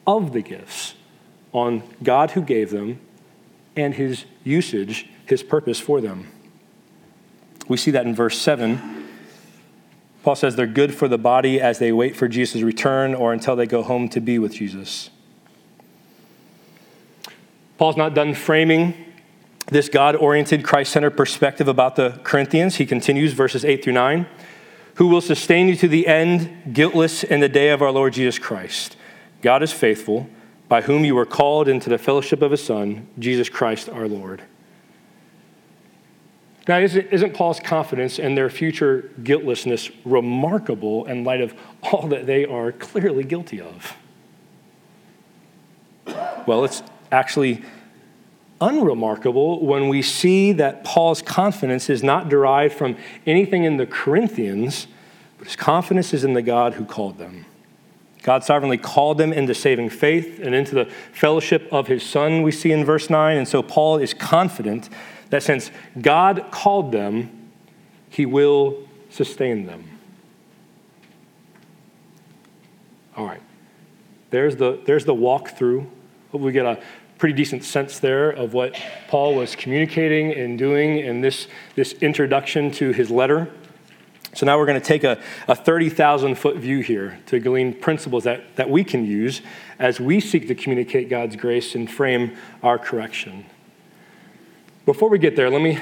of 0.05 0.31
the 0.31 0.41
gifts 0.41 0.93
on 1.51 1.83
God 2.01 2.31
who 2.31 2.41
gave 2.41 2.69
them 2.69 2.99
and 3.75 3.93
his 3.93 4.25
usage, 4.43 5.09
his 5.29 5.43
purpose 5.43 5.79
for 5.79 6.01
them. 6.01 6.27
We 7.67 7.77
see 7.77 7.91
that 7.91 8.05
in 8.05 8.15
verse 8.15 8.39
7. 8.39 9.07
Paul 10.23 10.35
says 10.35 10.55
they're 10.55 10.67
good 10.67 10.93
for 10.93 11.07
the 11.07 11.17
body 11.17 11.61
as 11.61 11.79
they 11.79 11.91
wait 11.91 12.15
for 12.15 12.27
Jesus' 12.27 12.61
return 12.61 13.13
or 13.13 13.33
until 13.33 13.55
they 13.55 13.65
go 13.65 13.83
home 13.83 14.09
to 14.09 14.19
be 14.19 14.39
with 14.39 14.53
Jesus. 14.53 15.09
Paul's 17.77 17.97
not 17.97 18.13
done 18.13 18.33
framing 18.33 19.05
this 19.67 19.89
God 19.89 20.15
oriented, 20.15 20.63
Christ 20.63 20.93
centered 20.93 21.17
perspective 21.17 21.67
about 21.67 21.97
the 21.97 22.19
Corinthians. 22.23 22.77
He 22.77 22.85
continues 22.85 23.33
verses 23.33 23.65
8 23.65 23.83
through 23.83 23.93
9 23.93 24.25
who 24.97 25.07
will 25.07 25.21
sustain 25.21 25.67
you 25.67 25.75
to 25.75 25.87
the 25.87 26.07
end, 26.07 26.73
guiltless 26.73 27.23
in 27.23 27.39
the 27.39 27.49
day 27.49 27.69
of 27.69 27.83
our 27.83 27.91
Lord 27.91 28.13
Jesus 28.13 28.39
Christ. 28.39 28.97
God 29.43 29.61
is 29.61 29.71
faithful, 29.71 30.27
by 30.67 30.81
whom 30.81 31.05
you 31.05 31.13
were 31.13 31.25
called 31.25 31.67
into 31.67 31.87
the 31.87 31.99
fellowship 31.99 32.41
of 32.41 32.49
his 32.49 32.63
Son, 32.63 33.07
Jesus 33.19 33.47
Christ 33.47 33.89
our 33.89 34.07
Lord. 34.07 34.41
Now, 36.67 36.79
isn't 36.79 37.33
Paul's 37.33 37.61
confidence 37.61 38.19
in 38.19 38.35
their 38.35 38.49
future 38.49 39.09
guiltlessness 39.23 39.89
remarkable 40.03 41.05
in 41.05 41.23
light 41.23 41.39
of 41.39 41.53
all 41.81 42.07
that 42.07 42.25
they 42.25 42.45
are 42.45 42.73
clearly 42.73 43.23
guilty 43.23 43.61
of? 43.61 43.95
Well, 46.45 46.65
it's 46.65 46.83
actually 47.11 47.63
unremarkable 48.59 49.65
when 49.65 49.87
we 49.87 50.01
see 50.01 50.51
that 50.53 50.83
Paul's 50.83 51.21
confidence 51.21 51.89
is 51.89 52.03
not 52.03 52.27
derived 52.27 52.73
from 52.73 52.97
anything 53.25 53.63
in 53.63 53.77
the 53.77 53.85
Corinthians, 53.85 54.87
but 55.37 55.47
his 55.47 55.55
confidence 55.55 56.13
is 56.13 56.23
in 56.23 56.33
the 56.33 56.41
God 56.41 56.73
who 56.73 56.83
called 56.83 57.17
them. 57.17 57.45
God 58.23 58.43
sovereignly 58.43 58.77
called 58.77 59.17
them 59.17 59.31
into 59.31 59.53
saving 59.53 59.89
faith 59.89 60.39
and 60.39 60.53
into 60.53 60.75
the 60.75 60.85
fellowship 61.13 61.67
of 61.71 61.87
his 61.87 62.03
Son, 62.03 62.41
we 62.41 62.51
see 62.51 62.73
in 62.73 62.83
verse 62.83 63.09
9. 63.09 63.37
And 63.37 63.47
so 63.47 63.63
Paul 63.63 63.99
is 63.99 64.13
confident 64.13 64.89
that 65.29 65.43
since 65.43 65.71
God 65.99 66.45
called 66.51 66.91
them, 66.91 67.51
he 68.09 68.25
will 68.25 68.87
sustain 69.09 69.65
them. 69.65 69.83
All 73.15 73.25
right. 73.25 73.41
There's 74.29 74.55
the, 74.55 74.79
there's 74.85 75.05
the 75.05 75.15
walkthrough. 75.15 75.87
We 76.31 76.51
get 76.51 76.65
a 76.65 76.79
pretty 77.17 77.33
decent 77.33 77.63
sense 77.63 77.99
there 77.99 78.29
of 78.29 78.53
what 78.53 78.79
Paul 79.07 79.35
was 79.35 79.55
communicating 79.55 80.33
and 80.33 80.57
doing 80.57 80.99
in 80.99 81.21
this, 81.21 81.47
this 81.75 81.93
introduction 81.93 82.69
to 82.73 82.91
his 82.91 83.09
letter. 83.09 83.49
So 84.33 84.45
now 84.45 84.59
we're 84.59 84.67
going 84.67 84.79
to 84.79 84.85
take 84.85 85.03
a, 85.03 85.19
a 85.47 85.55
30,000 85.55 86.35
foot 86.35 86.57
view 86.57 86.81
here 86.81 87.19
to 87.27 87.39
glean 87.39 87.73
principles 87.73 88.25
that, 88.25 88.55
that 88.55 88.69
we 88.69 88.83
can 88.83 89.03
use 89.03 89.41
as 89.79 89.99
we 89.99 90.19
seek 90.19 90.47
to 90.49 90.55
communicate 90.55 91.09
God's 91.09 91.35
grace 91.35 91.73
and 91.73 91.89
frame 91.89 92.37
our 92.61 92.77
correction. 92.77 93.45
Before 94.87 95.09
we 95.09 95.19
get 95.19 95.35
there, 95.35 95.49
let 95.49 95.61
me, 95.61 95.77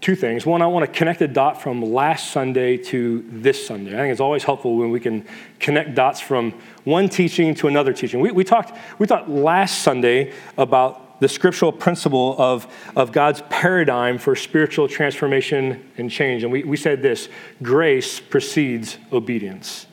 two 0.00 0.16
things. 0.16 0.46
One, 0.46 0.62
I 0.62 0.66
want 0.66 0.86
to 0.86 0.90
connect 0.90 1.20
a 1.20 1.28
dot 1.28 1.60
from 1.60 1.82
last 1.82 2.32
Sunday 2.32 2.78
to 2.78 3.22
this 3.30 3.66
Sunday. 3.66 3.92
I 3.92 3.98
think 3.98 4.12
it's 4.12 4.20
always 4.20 4.44
helpful 4.44 4.78
when 4.78 4.90
we 4.90 4.98
can 4.98 5.26
connect 5.60 5.94
dots 5.94 6.22
from 6.22 6.52
one 6.84 7.10
teaching 7.10 7.54
to 7.56 7.68
another 7.68 7.92
teaching. 7.92 8.18
We, 8.18 8.30
we, 8.30 8.44
talked, 8.44 8.72
we 8.98 9.06
talked 9.06 9.28
last 9.28 9.82
Sunday 9.82 10.32
about 10.56 11.20
the 11.20 11.28
scriptural 11.28 11.70
principle 11.70 12.34
of, 12.38 12.66
of 12.96 13.12
God's 13.12 13.42
paradigm 13.50 14.16
for 14.16 14.34
spiritual 14.34 14.88
transformation 14.88 15.92
and 15.98 16.10
change. 16.10 16.42
And 16.42 16.50
we, 16.50 16.64
we 16.64 16.78
said 16.78 17.02
this 17.02 17.28
grace 17.62 18.20
precedes 18.20 18.96
obedience. 19.12 19.86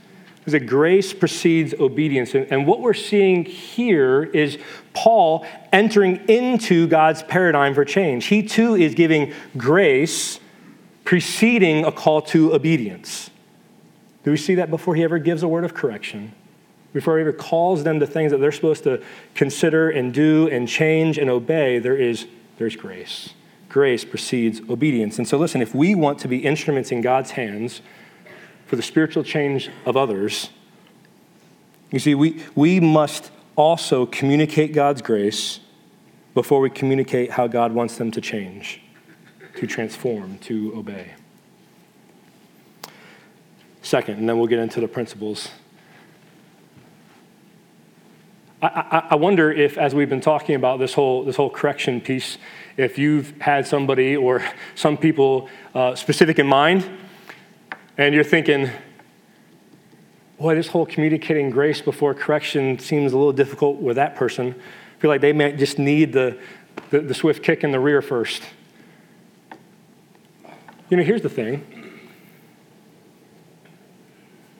Because 0.43 0.67
grace 0.67 1.13
precedes 1.13 1.73
obedience. 1.79 2.35
And 2.35 2.67
what 2.67 2.81
we're 2.81 2.93
seeing 2.93 3.45
here 3.45 4.23
is 4.23 4.57
Paul 4.93 5.45
entering 5.71 6.17
into 6.27 6.88
God's 6.88 7.23
paradigm 7.23 7.73
for 7.73 7.85
change. 7.85 8.25
He 8.25 8.43
too 8.43 8.75
is 8.75 8.93
giving 8.93 9.33
grace 9.55 10.39
preceding 11.05 11.85
a 11.85 11.91
call 11.91 12.21
to 12.21 12.53
obedience. 12.53 13.29
Do 14.23 14.31
we 14.31 14.38
see 14.38 14.55
that 14.55 14.69
before 14.69 14.95
he 14.95 15.03
ever 15.03 15.17
gives 15.17 15.43
a 15.43 15.47
word 15.47 15.63
of 15.63 15.73
correction? 15.73 16.33
Before 16.93 17.17
he 17.17 17.21
ever 17.21 17.33
calls 17.33 17.83
them 17.83 18.00
to 18.00 18.07
things 18.07 18.31
that 18.31 18.38
they're 18.38 18.51
supposed 18.51 18.83
to 18.83 19.01
consider 19.35 19.89
and 19.89 20.13
do 20.13 20.47
and 20.50 20.67
change 20.67 21.17
and 21.17 21.29
obey, 21.29 21.79
there 21.79 21.97
is 21.97 22.27
there's 22.57 22.75
grace. 22.75 23.33
Grace 23.69 24.05
precedes 24.05 24.62
obedience. 24.69 25.17
And 25.17 25.27
so 25.27 25.38
listen, 25.38 25.62
if 25.62 25.73
we 25.73 25.95
want 25.95 26.19
to 26.19 26.27
be 26.27 26.38
instruments 26.38 26.91
in 26.91 27.01
God's 27.01 27.31
hands 27.31 27.81
for 28.65 28.75
the 28.75 28.82
spiritual 28.82 29.24
change 29.24 29.70
of 29.86 29.98
others, 29.98 30.50
you 31.91 32.00
see, 32.00 32.15
we, 32.15 32.41
we 32.55 32.79
must 32.79 33.32
also 33.55 34.05
communicate 34.08 34.74
God's 34.74 35.01
grace 35.01 35.60
before 36.34 36.60
we 36.60 36.70
communicate 36.70 37.32
how 37.32 37.48
God 37.48 37.72
wants 37.72 37.98
them 37.98 38.10
to 38.12 38.22
change, 38.22 38.82
to 39.58 39.67
transform, 39.67 40.39
to 40.39 40.74
obey. 40.75 41.13
Second, 43.84 44.17
and 44.17 44.27
then 44.27 44.38
we'll 44.38 44.48
get 44.48 44.60
into 44.60 44.79
the 44.79 44.88
principles. 44.88 45.50
I, 48.62 48.67
I, 48.67 49.08
I, 49.12 49.15
wonder 49.15 49.51
if, 49.51 49.77
as 49.77 49.93
we've 49.93 50.10
been 50.10 50.22
talking 50.22 50.55
about 50.55 50.79
this 50.79 50.93
whole, 50.93 51.25
this 51.25 51.36
whole 51.36 51.50
correction 51.50 52.00
piece, 52.00 52.38
if 52.77 52.98
you've 52.98 53.39
had 53.41 53.67
somebody 53.67 54.15
or 54.15 54.43
some 54.75 54.98
people 54.98 55.50
uh, 55.75 55.96
specific 55.96 56.39
in 56.39 56.48
mind, 56.48 56.89
and 57.97 58.15
you're 58.15 58.23
thinking, 58.23 58.69
boy, 60.39 60.55
this 60.55 60.67
whole 60.67 60.85
communicating 60.85 61.50
grace 61.50 61.81
before 61.81 62.13
correction 62.13 62.79
seems 62.79 63.13
a 63.13 63.17
little 63.17 63.33
difficult 63.33 63.77
with 63.77 63.97
that 63.97 64.15
person. 64.15 64.55
I 64.97 65.01
feel 65.01 65.09
like 65.09 65.21
they 65.21 65.33
might 65.33 65.57
just 65.57 65.77
need 65.77 66.13
the, 66.13 66.38
the, 66.89 67.01
the 67.01 67.13
swift 67.13 67.43
kick 67.43 67.63
in 67.63 67.71
the 67.71 67.79
rear 67.79 68.01
first. 68.01 68.41
You 70.89 70.97
know, 70.97 71.03
here's 71.03 71.21
the 71.21 71.29
thing 71.29 71.65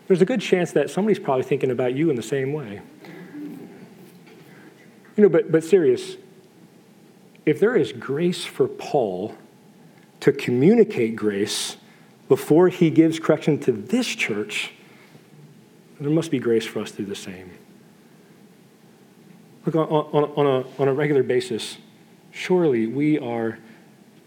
there's 0.08 0.22
a 0.22 0.26
good 0.26 0.42
chance 0.42 0.74
that 0.74 0.90
somebody's 0.90 1.20
probably 1.20 1.44
thinking 1.44 1.72
about 1.72 1.94
you 1.94 2.10
in 2.10 2.16
the 2.16 2.22
same 2.22 2.54
way. 2.54 2.82
You 5.16 5.24
know, 5.24 5.30
but, 5.30 5.52
but 5.52 5.64
serious, 5.64 6.18
if 7.46 7.60
there 7.60 7.76
is 7.76 7.94
grace 7.94 8.46
for 8.46 8.68
Paul 8.68 9.36
to 10.20 10.32
communicate 10.32 11.16
grace 11.16 11.78
before 12.34 12.68
he 12.68 12.90
gives 12.90 13.20
correction 13.20 13.60
to 13.60 13.72
this 13.72 14.08
church, 14.08 14.72
there 16.00 16.10
must 16.10 16.32
be 16.32 16.40
grace 16.40 16.66
for 16.66 16.80
us 16.80 16.90
do 16.90 17.06
the 17.06 17.16
same. 17.16 17.52
Look, 19.68 19.76
on, 19.76 19.88
on, 19.88 20.24
on, 20.36 20.46
a, 20.48 20.82
on 20.82 20.88
a 20.88 20.94
regular 20.96 21.22
basis, 21.22 21.78
surely 22.32 22.88
we 22.88 23.20
are 23.20 23.60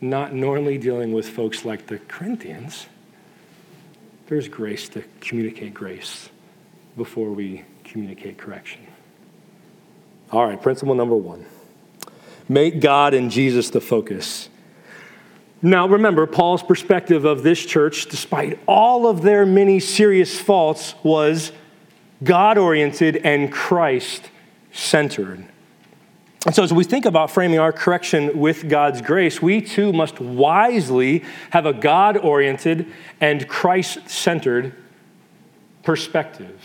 not 0.00 0.32
normally 0.32 0.78
dealing 0.78 1.12
with 1.12 1.28
folks 1.28 1.64
like 1.64 1.88
the 1.88 1.98
Corinthians. 1.98 2.86
There's 4.28 4.46
grace 4.46 4.88
to 4.90 5.02
communicate 5.20 5.75
grace 5.75 6.28
before 6.96 7.32
we 7.32 7.64
communicate 7.82 8.38
correction. 8.38 8.86
All 10.30 10.46
right, 10.46 10.62
principle 10.62 10.94
number 10.94 11.16
one 11.16 11.44
make 12.48 12.78
God 12.78 13.14
and 13.14 13.32
Jesus 13.32 13.70
the 13.70 13.80
focus. 13.80 14.48
Now, 15.62 15.88
remember, 15.88 16.26
Paul's 16.26 16.62
perspective 16.62 17.25
of 17.25 17.42
this 17.42 17.64
church, 17.64 18.06
despite 18.06 18.58
all 18.66 19.06
of 19.06 19.22
their 19.22 19.46
many 19.46 19.80
serious 19.80 20.38
faults, 20.38 20.94
was 21.02 21.50
God 22.22 22.58
oriented 22.58 23.16
and 23.16 23.50
Christ 23.50 24.30
centered. 24.72 25.46
And 26.44 26.54
so, 26.54 26.62
as 26.62 26.72
we 26.72 26.84
think 26.84 27.06
about 27.06 27.30
framing 27.30 27.58
our 27.58 27.72
correction 27.72 28.38
with 28.38 28.68
God's 28.68 29.00
grace, 29.02 29.42
we 29.42 29.60
too 29.60 29.92
must 29.92 30.20
wisely 30.20 31.25
have 31.50 31.66
a 31.66 31.72
God 31.72 32.16
oriented 32.16 32.86
and 33.20 33.48
Christ 33.48 34.08
centered 34.08 34.75
perspective. 35.82 36.60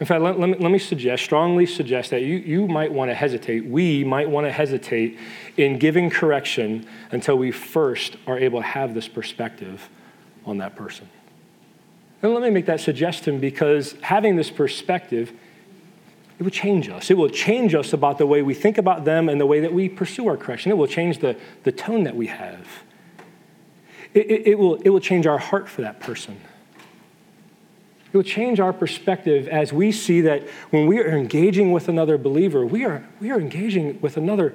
In 0.00 0.06
fact, 0.06 0.22
let, 0.22 0.38
let, 0.38 0.48
me, 0.48 0.56
let 0.58 0.70
me 0.70 0.78
suggest, 0.78 1.24
strongly 1.24 1.66
suggest 1.66 2.10
that 2.10 2.22
you, 2.22 2.36
you 2.36 2.68
might 2.68 2.92
want 2.92 3.10
to 3.10 3.14
hesitate, 3.14 3.66
we 3.66 4.04
might 4.04 4.30
want 4.30 4.46
to 4.46 4.52
hesitate 4.52 5.18
in 5.56 5.78
giving 5.78 6.08
correction 6.08 6.86
until 7.10 7.36
we 7.36 7.50
first 7.50 8.16
are 8.26 8.38
able 8.38 8.60
to 8.60 8.66
have 8.66 8.94
this 8.94 9.08
perspective 9.08 9.88
on 10.46 10.58
that 10.58 10.76
person. 10.76 11.08
And 12.22 12.32
let 12.32 12.42
me 12.42 12.50
make 12.50 12.66
that 12.66 12.80
suggestion 12.80 13.40
because 13.40 13.94
having 14.00 14.36
this 14.36 14.50
perspective, 14.50 15.32
it 16.38 16.42
will 16.44 16.50
change 16.50 16.88
us. 16.88 17.10
It 17.10 17.16
will 17.16 17.28
change 17.28 17.74
us 17.74 17.92
about 17.92 18.18
the 18.18 18.26
way 18.26 18.42
we 18.42 18.54
think 18.54 18.78
about 18.78 19.04
them 19.04 19.28
and 19.28 19.40
the 19.40 19.46
way 19.46 19.60
that 19.60 19.72
we 19.72 19.88
pursue 19.88 20.28
our 20.28 20.36
correction. 20.36 20.70
It 20.70 20.76
will 20.76 20.86
change 20.86 21.18
the, 21.18 21.36
the 21.64 21.72
tone 21.72 22.04
that 22.04 22.14
we 22.14 22.28
have. 22.28 22.66
It, 24.14 24.30
it, 24.30 24.46
it 24.48 24.58
will, 24.58 24.76
it 24.76 24.90
will 24.90 25.00
change 25.00 25.26
our 25.26 25.38
heart 25.38 25.68
for 25.68 25.82
that 25.82 25.98
person. 25.98 26.40
It 28.12 28.16
will 28.16 28.24
change 28.24 28.58
our 28.58 28.72
perspective 28.72 29.48
as 29.48 29.72
we 29.72 29.92
see 29.92 30.22
that 30.22 30.48
when 30.70 30.86
we 30.86 30.98
are 30.98 31.10
engaging 31.10 31.72
with 31.72 31.88
another 31.88 32.16
believer, 32.16 32.64
we 32.64 32.84
are, 32.84 33.06
we 33.20 33.30
are 33.30 33.38
engaging 33.38 34.00
with 34.00 34.16
another 34.16 34.54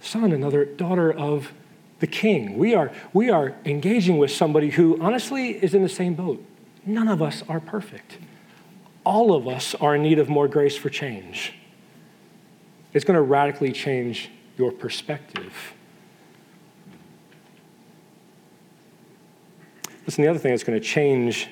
son, 0.00 0.32
another 0.32 0.64
daughter 0.64 1.12
of 1.12 1.52
the 2.00 2.08
king. 2.08 2.58
We 2.58 2.74
are, 2.74 2.90
we 3.12 3.30
are 3.30 3.54
engaging 3.64 4.18
with 4.18 4.32
somebody 4.32 4.70
who 4.70 5.00
honestly 5.00 5.50
is 5.50 5.72
in 5.74 5.82
the 5.82 5.88
same 5.88 6.14
boat. 6.14 6.44
None 6.84 7.06
of 7.08 7.22
us 7.22 7.44
are 7.48 7.60
perfect. 7.60 8.18
All 9.04 9.34
of 9.34 9.46
us 9.46 9.74
are 9.76 9.94
in 9.94 10.02
need 10.02 10.18
of 10.18 10.28
more 10.28 10.48
grace 10.48 10.76
for 10.76 10.90
change. 10.90 11.54
It's 12.92 13.04
going 13.04 13.16
to 13.16 13.22
radically 13.22 13.70
change 13.70 14.30
your 14.56 14.72
perspective. 14.72 15.74
Listen, 20.06 20.24
the 20.24 20.30
other 20.30 20.40
thing 20.40 20.50
that's 20.50 20.64
going 20.64 20.78
to 20.78 20.84
change 20.84 21.48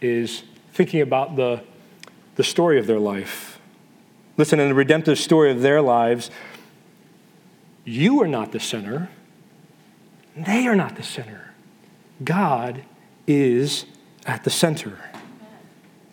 is 0.00 0.44
thinking 0.78 1.00
about 1.00 1.34
the, 1.34 1.60
the 2.36 2.44
story 2.44 2.78
of 2.78 2.86
their 2.86 3.00
life. 3.00 3.58
Listen, 4.36 4.60
in 4.60 4.68
the 4.68 4.74
redemptive 4.74 5.18
story 5.18 5.50
of 5.50 5.60
their 5.60 5.82
lives, 5.82 6.30
you 7.84 8.22
are 8.22 8.28
not 8.28 8.52
the 8.52 8.60
center, 8.60 9.10
they 10.36 10.68
are 10.68 10.76
not 10.76 10.94
the 10.94 11.02
center. 11.02 11.52
God 12.22 12.84
is 13.26 13.86
at 14.24 14.44
the 14.44 14.50
center. 14.50 15.00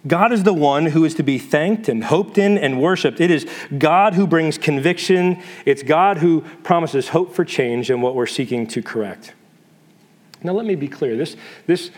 God 0.08 0.34
is 0.34 0.42
the 0.42 0.54
one 0.54 0.88
who 0.88 1.06
is 1.06 1.14
to 1.14 1.24
be 1.24 1.38
thanked 1.38 1.88
and 1.88 2.04
hoped 2.04 2.40
in 2.40 2.58
and 2.58 2.82
worshiped. 2.82 3.22
It 3.22 3.30
is 3.30 3.46
God 3.78 4.16
who 4.16 4.26
brings 4.26 4.58
conviction. 4.58 5.44
It's 5.64 5.84
God 5.84 6.18
who 6.18 6.42
promises 6.64 7.10
hope 7.10 7.36
for 7.36 7.46
change 7.46 7.92
and 7.92 8.02
what 8.02 8.16
we're 8.16 8.26
seeking 8.26 8.66
to 8.68 8.82
correct. 8.82 9.36
Now, 10.42 10.54
let 10.54 10.66
me 10.66 10.74
be 10.74 10.88
clear 10.88 11.16
this, 11.16 11.38
this, 11.68 11.92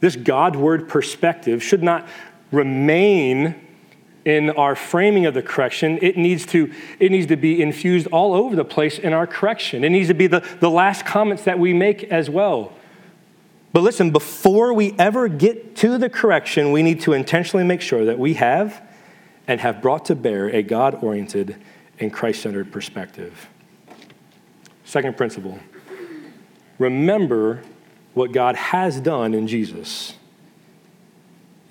this 0.00 0.16
Godward 0.16 0.88
perspective 0.88 1.62
should 1.62 1.82
not 1.82 2.06
remain 2.50 3.54
in 4.24 4.50
our 4.50 4.74
framing 4.74 5.26
of 5.26 5.34
the 5.34 5.42
correction, 5.42 5.98
it 6.00 6.16
needs 6.16 6.46
to, 6.46 6.72
it 6.98 7.10
needs 7.10 7.26
to 7.26 7.36
be 7.36 7.60
infused 7.60 8.06
all 8.08 8.32
over 8.32 8.56
the 8.56 8.64
place 8.64 8.98
in 8.98 9.12
our 9.12 9.26
correction. 9.26 9.84
It 9.84 9.90
needs 9.90 10.08
to 10.08 10.14
be 10.14 10.26
the, 10.26 10.40
the 10.60 10.70
last 10.70 11.04
comments 11.04 11.44
that 11.44 11.58
we 11.58 11.74
make 11.74 12.04
as 12.04 12.30
well. 12.30 12.72
But 13.72 13.82
listen, 13.82 14.12
before 14.12 14.72
we 14.72 14.94
ever 14.98 15.28
get 15.28 15.76
to 15.76 15.98
the 15.98 16.08
correction, 16.08 16.72
we 16.72 16.82
need 16.82 17.00
to 17.02 17.12
intentionally 17.12 17.64
make 17.64 17.80
sure 17.80 18.04
that 18.04 18.18
we 18.18 18.34
have 18.34 18.80
and 19.46 19.60
have 19.60 19.82
brought 19.82 20.06
to 20.06 20.14
bear 20.14 20.46
a 20.48 20.62
God 20.62 21.02
oriented 21.02 21.56
and 22.00 22.12
Christ 22.12 22.42
centered 22.42 22.72
perspective. 22.72 23.48
Second 24.84 25.16
principle 25.16 25.58
remember 26.78 27.62
what 28.14 28.32
God 28.32 28.56
has 28.56 29.00
done 29.00 29.34
in 29.34 29.46
Jesus. 29.46 30.14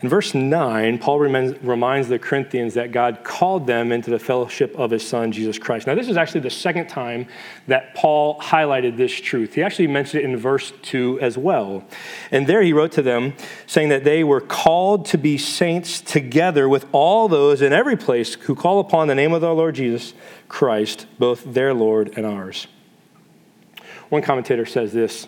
In 0.01 0.09
verse 0.09 0.35
9, 0.35 0.97
Paul 0.97 1.19
reminds 1.19 2.09
the 2.09 2.19
Corinthians 2.19 2.73
that 2.73 2.91
God 2.91 3.23
called 3.23 3.67
them 3.67 3.93
into 3.93 4.11
the 4.11 4.19
fellowship 4.19 4.75
of 4.77 4.91
his 4.91 5.07
son, 5.07 5.31
Jesus 5.31 5.57
Christ. 5.57 5.87
Now, 5.87 5.95
this 5.95 6.09
is 6.09 6.17
actually 6.17 6.41
the 6.41 6.49
second 6.49 6.89
time 6.89 7.25
that 7.67 7.95
Paul 7.95 8.37
highlighted 8.41 8.97
this 8.97 9.13
truth. 9.13 9.53
He 9.53 9.63
actually 9.63 9.87
mentioned 9.87 10.21
it 10.21 10.25
in 10.25 10.35
verse 10.35 10.73
2 10.81 11.21
as 11.21 11.37
well. 11.37 11.85
And 12.31 12.47
there 12.47 12.61
he 12.61 12.73
wrote 12.73 12.91
to 12.93 13.01
them, 13.01 13.33
saying 13.65 13.87
that 13.89 14.03
they 14.03 14.25
were 14.25 14.41
called 14.41 15.05
to 15.05 15.17
be 15.17 15.37
saints 15.37 16.01
together 16.01 16.67
with 16.67 16.85
all 16.91 17.29
those 17.29 17.61
in 17.61 17.71
every 17.71 17.95
place 17.95 18.33
who 18.33 18.55
call 18.55 18.81
upon 18.81 19.07
the 19.07 19.15
name 19.15 19.31
of 19.31 19.41
our 19.41 19.53
Lord 19.53 19.75
Jesus 19.75 20.13
Christ, 20.49 21.07
both 21.17 21.45
their 21.45 21.73
Lord 21.73 22.11
and 22.17 22.25
ours. 22.25 22.67
One 24.09 24.21
commentator 24.21 24.65
says 24.65 24.91
this 24.91 25.27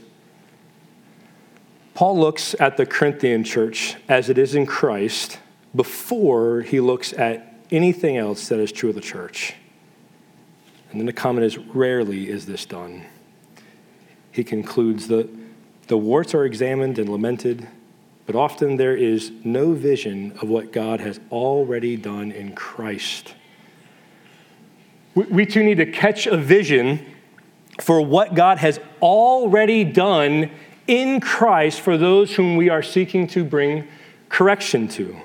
Paul 1.95 2.19
looks 2.19 2.53
at 2.59 2.75
the 2.75 2.85
Corinthian 2.85 3.45
church 3.45 3.95
as 4.09 4.29
it 4.29 4.37
is 4.37 4.53
in 4.53 4.65
Christ 4.65 5.39
before 5.73 6.61
he 6.61 6.81
looks 6.81 7.13
at 7.13 7.55
anything 7.71 8.17
else 8.17 8.49
that 8.49 8.59
is 8.59 8.73
true 8.73 8.89
of 8.89 8.95
the 8.95 9.01
church. 9.01 9.53
And 10.91 10.99
then 10.99 11.05
the 11.05 11.13
comment 11.13 11.45
is 11.45 11.57
rarely 11.57 12.29
is 12.29 12.45
this 12.45 12.65
done. 12.65 13.05
He 14.29 14.43
concludes 14.43 15.07
that 15.07 15.29
the 15.87 15.97
warts 15.97 16.35
are 16.35 16.43
examined 16.43 16.99
and 16.99 17.07
lamented, 17.07 17.65
but 18.25 18.35
often 18.35 18.75
there 18.75 18.95
is 18.95 19.31
no 19.45 19.71
vision 19.71 20.33
of 20.41 20.49
what 20.49 20.73
God 20.73 20.99
has 20.99 21.21
already 21.31 21.95
done 21.95 22.33
in 22.33 22.55
Christ. 22.55 23.35
We 25.15 25.45
too 25.45 25.63
need 25.63 25.77
to 25.77 25.85
catch 25.85 26.27
a 26.27 26.35
vision 26.35 27.05
for 27.79 28.01
what 28.01 28.35
God 28.35 28.57
has 28.57 28.81
already 29.01 29.85
done 29.85 30.51
in 30.87 31.19
Christ 31.19 31.81
for 31.81 31.97
those 31.97 32.35
whom 32.35 32.55
we 32.55 32.69
are 32.69 32.83
seeking 32.83 33.27
to 33.27 33.43
bring 33.43 33.87
correction 34.29 34.87
to. 34.89 35.15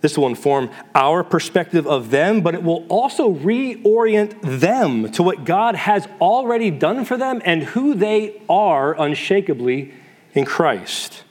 This 0.00 0.16
will 0.16 0.26
inform 0.28 0.70
our 0.94 1.24
perspective 1.24 1.86
of 1.86 2.10
them, 2.10 2.42
but 2.42 2.54
it 2.54 2.62
will 2.62 2.86
also 2.88 3.34
reorient 3.34 4.60
them 4.60 5.10
to 5.12 5.22
what 5.22 5.44
God 5.44 5.74
has 5.74 6.06
already 6.20 6.70
done 6.70 7.04
for 7.04 7.16
them 7.16 7.42
and 7.44 7.62
who 7.64 7.94
they 7.94 8.40
are 8.48 8.94
unshakably 8.94 9.92
in 10.34 10.44
Christ. 10.44 11.24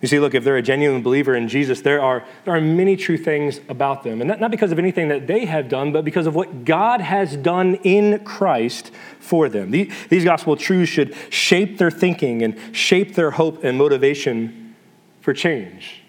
You 0.00 0.08
see, 0.08 0.18
look, 0.18 0.34
if 0.34 0.44
they're 0.44 0.56
a 0.56 0.62
genuine 0.62 1.02
believer 1.02 1.34
in 1.34 1.46
Jesus, 1.46 1.82
there 1.82 2.00
are, 2.00 2.24
there 2.44 2.54
are 2.54 2.60
many 2.60 2.96
true 2.96 3.18
things 3.18 3.60
about 3.68 4.02
them. 4.02 4.22
And 4.22 4.28
not, 4.28 4.40
not 4.40 4.50
because 4.50 4.72
of 4.72 4.78
anything 4.78 5.08
that 5.08 5.26
they 5.26 5.44
have 5.44 5.68
done, 5.68 5.92
but 5.92 6.06
because 6.06 6.26
of 6.26 6.34
what 6.34 6.64
God 6.64 7.02
has 7.02 7.36
done 7.36 7.74
in 7.76 8.24
Christ 8.24 8.92
for 9.18 9.50
them. 9.50 9.70
These, 9.70 9.92
these 10.08 10.24
gospel 10.24 10.56
truths 10.56 10.90
should 10.90 11.14
shape 11.28 11.76
their 11.76 11.90
thinking 11.90 12.42
and 12.42 12.58
shape 12.74 13.14
their 13.14 13.32
hope 13.32 13.62
and 13.62 13.76
motivation 13.76 14.74
for 15.20 15.34
change. 15.34 16.02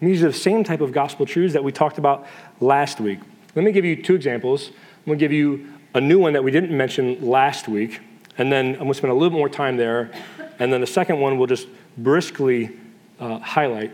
And 0.00 0.10
these 0.10 0.22
are 0.22 0.28
the 0.28 0.34
same 0.34 0.62
type 0.62 0.82
of 0.82 0.92
gospel 0.92 1.24
truths 1.24 1.54
that 1.54 1.64
we 1.64 1.72
talked 1.72 1.96
about 1.96 2.26
last 2.60 3.00
week. 3.00 3.18
Let 3.54 3.64
me 3.64 3.72
give 3.72 3.84
you 3.84 4.02
two 4.02 4.14
examples. 4.14 4.68
I'm 4.68 5.04
going 5.06 5.18
to 5.18 5.24
give 5.24 5.32
you 5.32 5.72
a 5.94 6.00
new 6.02 6.18
one 6.18 6.34
that 6.34 6.44
we 6.44 6.50
didn't 6.50 6.76
mention 6.76 7.26
last 7.26 7.66
week, 7.66 8.00
and 8.36 8.52
then 8.52 8.72
I'm 8.72 8.80
going 8.80 8.88
to 8.88 8.94
spend 8.94 9.10
a 9.10 9.16
little 9.16 9.36
more 9.36 9.48
time 9.48 9.78
there. 9.78 10.10
And 10.58 10.70
then 10.70 10.82
the 10.82 10.86
second 10.86 11.18
one 11.18 11.38
we'll 11.38 11.46
just 11.46 11.66
briskly 11.96 12.78
uh, 13.20 13.38
highlight 13.38 13.92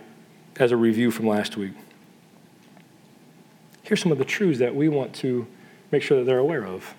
as 0.57 0.73
a 0.73 0.77
review 0.77 1.11
from 1.11 1.27
last 1.27 1.57
week. 1.57 1.73
Here's 3.83 4.01
some 4.01 4.13
of 4.13 4.19
the 4.19 4.25
truths 4.25 4.59
that 4.61 4.75
we 4.75 4.89
want 4.89 5.15
to 5.17 5.47
make 5.91 6.03
sure 6.03 6.19
that 6.19 6.25
they're 6.25 6.39
aware 6.39 6.67
of. 6.67 6.95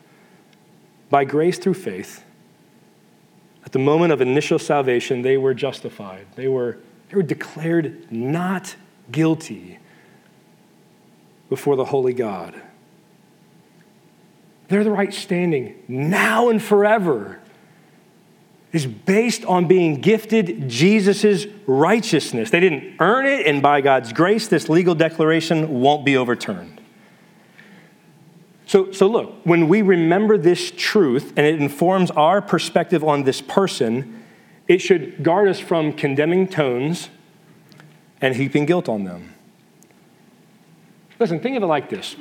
By 1.10 1.26
grace 1.26 1.58
through 1.58 1.74
faith, 1.76 2.24
at 3.66 3.72
the 3.72 3.80
moment 3.80 4.14
of 4.14 4.22
initial 4.22 4.60
salvation, 4.60 5.22
they 5.22 5.38
were 5.38 5.54
justified. 5.54 6.28
They 6.36 6.48
were, 6.48 6.78
they 7.10 7.16
were 7.16 7.24
declared 7.24 8.12
not 8.12 8.76
guilty 9.12 9.80
before 11.50 11.76
the 11.76 11.86
holy 11.86 12.14
God. 12.14 12.62
They're 14.68 14.84
the 14.84 14.92
right 14.92 15.14
standing 15.14 15.84
now 15.88 16.50
and 16.50 16.62
forever 16.62 17.40
is 18.76 18.86
based 18.86 19.46
on 19.46 19.68
being 19.68 20.02
gifted 20.02 20.68
Jesus' 20.68 21.48
righteousness. 21.66 22.50
They 22.50 22.60
didn't 22.60 22.98
earn 23.00 23.26
it, 23.26 23.48
and 23.48 23.62
by 23.62 23.80
God's 23.80 24.12
grace, 24.12 24.50
this 24.50 24.68
legal 24.68 24.94
declaration 24.94 25.80
won't 25.80 26.04
be 26.04 26.18
overturned. 26.18 26.82
So, 28.66 28.92
so 28.92 29.08
look, 29.08 29.36
when 29.46 29.70
we 29.70 29.82
remember 29.82 30.38
this 30.38 30.72
truth 30.76 31.32
and 31.38 31.46
it 31.46 31.62
informs 31.62 32.12
our 32.12 32.42
perspective 32.42 33.02
on 33.02 33.24
this 33.24 33.40
person, 33.40 34.24
it 34.68 34.80
should 34.80 35.24
guard 35.24 35.48
us 35.48 35.60
from 35.60 35.94
condemning 35.94 36.48
tones 36.48 37.10
and 38.20 38.36
heaping 38.36 38.66
guilt 38.66 38.90
on 38.90 39.06
them. 39.06 39.36
Listen, 41.18 41.40
think 41.40 41.56
of 41.56 41.64
it 41.64 41.68
like 41.68 41.90
this. 41.90 42.18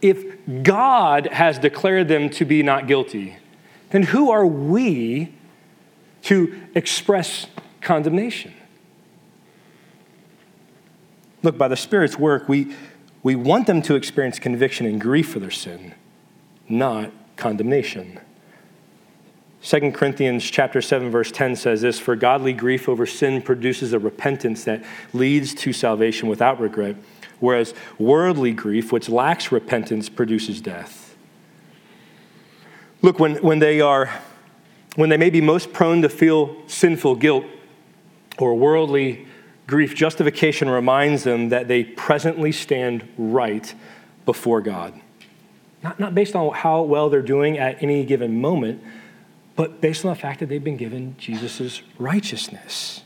If 0.00 0.24
God 0.62 1.26
has 1.26 1.58
declared 1.58 2.08
them 2.08 2.30
to 2.30 2.46
be 2.46 2.62
not 2.62 2.86
guilty, 2.86 3.36
then 3.94 4.02
who 4.02 4.32
are 4.32 4.44
we 4.44 5.32
to 6.22 6.60
express 6.74 7.46
condemnation? 7.80 8.52
Look, 11.44 11.56
by 11.56 11.68
the 11.68 11.76
Spirit's 11.76 12.18
work, 12.18 12.48
we, 12.48 12.74
we 13.22 13.36
want 13.36 13.68
them 13.68 13.82
to 13.82 13.94
experience 13.94 14.40
conviction 14.40 14.84
and 14.84 15.00
grief 15.00 15.28
for 15.28 15.38
their 15.38 15.52
sin, 15.52 15.94
not 16.68 17.12
condemnation. 17.36 18.18
2 19.62 19.92
Corinthians 19.92 20.42
chapter 20.42 20.82
7 20.82 21.08
verse 21.12 21.30
10 21.30 21.54
says 21.54 21.82
this 21.82 22.00
for 22.00 22.16
godly 22.16 22.52
grief 22.52 22.88
over 22.88 23.06
sin 23.06 23.40
produces 23.40 23.92
a 23.92 23.98
repentance 24.00 24.64
that 24.64 24.82
leads 25.12 25.54
to 25.54 25.72
salvation 25.72 26.28
without 26.28 26.58
regret 26.58 26.96
whereas 27.38 27.72
worldly 27.96 28.52
grief 28.52 28.90
which 28.90 29.08
lacks 29.08 29.52
repentance 29.52 30.08
produces 30.08 30.60
death. 30.60 31.03
Look, 33.04 33.18
when, 33.18 33.36
when 33.42 33.58
they 33.58 33.82
are, 33.82 34.08
when 34.96 35.10
they 35.10 35.18
may 35.18 35.28
be 35.28 35.42
most 35.42 35.74
prone 35.74 36.00
to 36.00 36.08
feel 36.08 36.56
sinful 36.66 37.16
guilt 37.16 37.44
or 38.38 38.54
worldly 38.54 39.26
grief, 39.66 39.94
justification 39.94 40.70
reminds 40.70 41.22
them 41.22 41.50
that 41.50 41.68
they 41.68 41.84
presently 41.84 42.50
stand 42.50 43.06
right 43.18 43.74
before 44.24 44.62
God. 44.62 44.98
Not, 45.82 46.00
not 46.00 46.14
based 46.14 46.34
on 46.34 46.54
how 46.54 46.80
well 46.80 47.10
they're 47.10 47.20
doing 47.20 47.58
at 47.58 47.82
any 47.82 48.06
given 48.06 48.40
moment, 48.40 48.82
but 49.54 49.82
based 49.82 50.06
on 50.06 50.08
the 50.08 50.18
fact 50.18 50.40
that 50.40 50.48
they've 50.48 50.64
been 50.64 50.78
given 50.78 51.14
Jesus' 51.18 51.82
righteousness. 51.98 53.02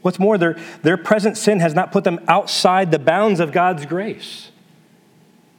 What's 0.00 0.18
more, 0.18 0.38
their, 0.38 0.56
their 0.80 0.96
present 0.96 1.36
sin 1.36 1.60
has 1.60 1.74
not 1.74 1.92
put 1.92 2.04
them 2.04 2.20
outside 2.26 2.90
the 2.90 2.98
bounds 2.98 3.38
of 3.38 3.52
God's 3.52 3.84
grace. 3.84 4.50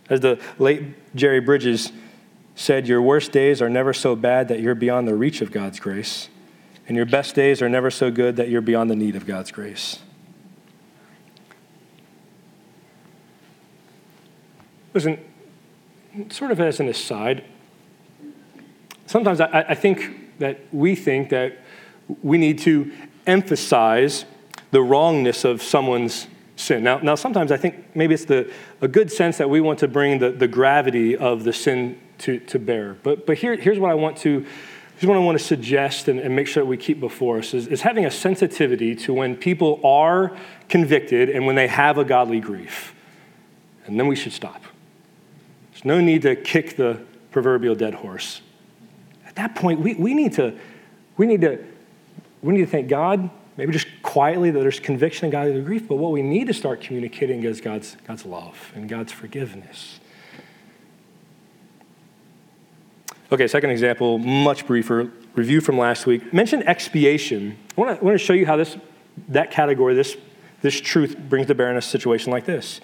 As 0.09 0.21
the 0.21 0.41
late 0.57 1.15
Jerry 1.15 1.41
Bridges 1.41 1.91
said, 2.55 2.87
Your 2.87 3.01
worst 3.01 3.31
days 3.31 3.61
are 3.61 3.69
never 3.69 3.93
so 3.93 4.15
bad 4.15 4.47
that 4.47 4.61
you're 4.61 4.75
beyond 4.75 5.07
the 5.07 5.15
reach 5.15 5.41
of 5.41 5.51
God's 5.51 5.79
grace, 5.79 6.29
and 6.87 6.95
your 6.95 7.05
best 7.05 7.35
days 7.35 7.61
are 7.61 7.69
never 7.69 7.91
so 7.91 8.09
good 8.09 8.37
that 8.37 8.49
you're 8.49 8.61
beyond 8.61 8.89
the 8.89 8.95
need 8.95 9.15
of 9.15 9.27
God's 9.27 9.51
grace. 9.51 9.99
Listen, 14.93 15.19
sort 16.29 16.51
of 16.51 16.61
as 16.61 16.79
an 16.79 16.87
aside, 16.87 17.43
sometimes 19.05 19.41
I, 19.41 19.65
I 19.69 19.75
think 19.75 20.39
that 20.39 20.61
we 20.71 20.95
think 20.95 21.29
that 21.29 21.57
we 22.23 22.37
need 22.37 22.59
to 22.59 22.91
emphasize 23.27 24.25
the 24.71 24.81
wrongness 24.81 25.43
of 25.43 25.61
someone's 25.61 26.27
sin. 26.55 26.83
Now, 26.83 26.99
now 26.99 27.15
sometimes 27.15 27.51
I 27.51 27.57
think 27.57 27.95
maybe 27.95 28.13
it's 28.13 28.25
the, 28.25 28.51
a 28.81 28.87
good 28.87 29.11
sense 29.11 29.37
that 29.37 29.49
we 29.49 29.59
want 29.59 29.79
to 29.79 29.87
bring 29.87 30.19
the, 30.19 30.31
the 30.31 30.47
gravity 30.47 31.17
of 31.17 31.43
the 31.43 31.51
sin 31.51 31.99
to, 32.19 32.39
to 32.39 32.59
bear. 32.59 32.95
But, 33.03 33.25
but 33.25 33.37
here, 33.37 33.55
here's 33.55 33.79
what 33.79 33.91
I 33.91 33.95
want 33.95 34.17
to 34.17 34.45
here's 34.97 35.07
what 35.07 35.17
I 35.17 35.19
want 35.19 35.37
to 35.37 35.43
suggest 35.43 36.07
and, 36.07 36.19
and 36.19 36.35
make 36.35 36.47
sure 36.47 36.63
that 36.63 36.67
we 36.67 36.77
keep 36.77 36.99
before 36.99 37.39
us 37.39 37.53
is, 37.53 37.67
is 37.67 37.81
having 37.81 38.05
a 38.05 38.11
sensitivity 38.11 38.95
to 38.95 39.13
when 39.13 39.35
people 39.35 39.81
are 39.83 40.35
convicted 40.69 41.29
and 41.29 41.45
when 41.45 41.55
they 41.55 41.67
have 41.67 41.97
a 41.97 42.05
godly 42.05 42.39
grief. 42.39 42.95
And 43.85 43.99
then 43.99 44.07
we 44.07 44.15
should 44.15 44.31
stop. 44.31 44.63
There's 45.71 45.85
no 45.85 45.99
need 45.99 46.21
to 46.23 46.35
kick 46.35 46.77
the 46.77 47.01
proverbial 47.31 47.75
dead 47.75 47.93
horse. 47.93 48.41
At 49.27 49.35
that 49.35 49.55
point, 49.55 49.81
we, 49.81 49.95
we 49.95 50.13
need 50.13 50.33
to, 50.33 50.57
we 51.17 51.27
need 51.27 51.41
to, 51.41 51.63
we 52.41 52.53
need 52.53 52.61
to 52.61 52.71
thank 52.71 52.87
God, 52.87 53.29
maybe 53.57 53.73
just 53.73 53.87
quietly 54.01 54.49
that 54.51 54.59
there's 54.59 54.79
conviction 54.79 55.25
and 55.25 55.31
godly 55.31 55.61
grief, 55.61 55.87
but 55.87 55.95
what 55.95 56.13
we 56.13 56.21
need 56.21 56.47
to 56.47 56.53
start 56.53 56.79
communicating 56.79 57.43
is 57.43 57.59
God's, 57.59 57.97
God's 58.07 58.25
love 58.25 58.71
and 58.75 58.87
God's 58.87 59.11
forgiveness. 59.11 59.99
Okay, 63.31 63.47
second 63.47 63.71
example, 63.71 64.19
much 64.19 64.67
briefer, 64.67 65.11
review 65.33 65.59
from 65.59 65.77
last 65.77 66.05
week. 66.05 66.31
Mention 66.31 66.61
expiation. 66.63 67.57
I 67.75 67.81
want 67.81 67.99
to, 67.99 68.17
show 68.17 68.33
you 68.33 68.45
how 68.45 68.55
this, 68.55 68.77
that 69.29 69.49
category, 69.49 69.95
this, 69.95 70.15
this 70.61 70.79
truth 70.79 71.17
brings 71.17 71.47
to 71.47 71.55
bear 71.55 71.71
in 71.71 71.77
a 71.77 71.81
situation 71.81 72.31
like 72.31 72.45
this. 72.45 72.81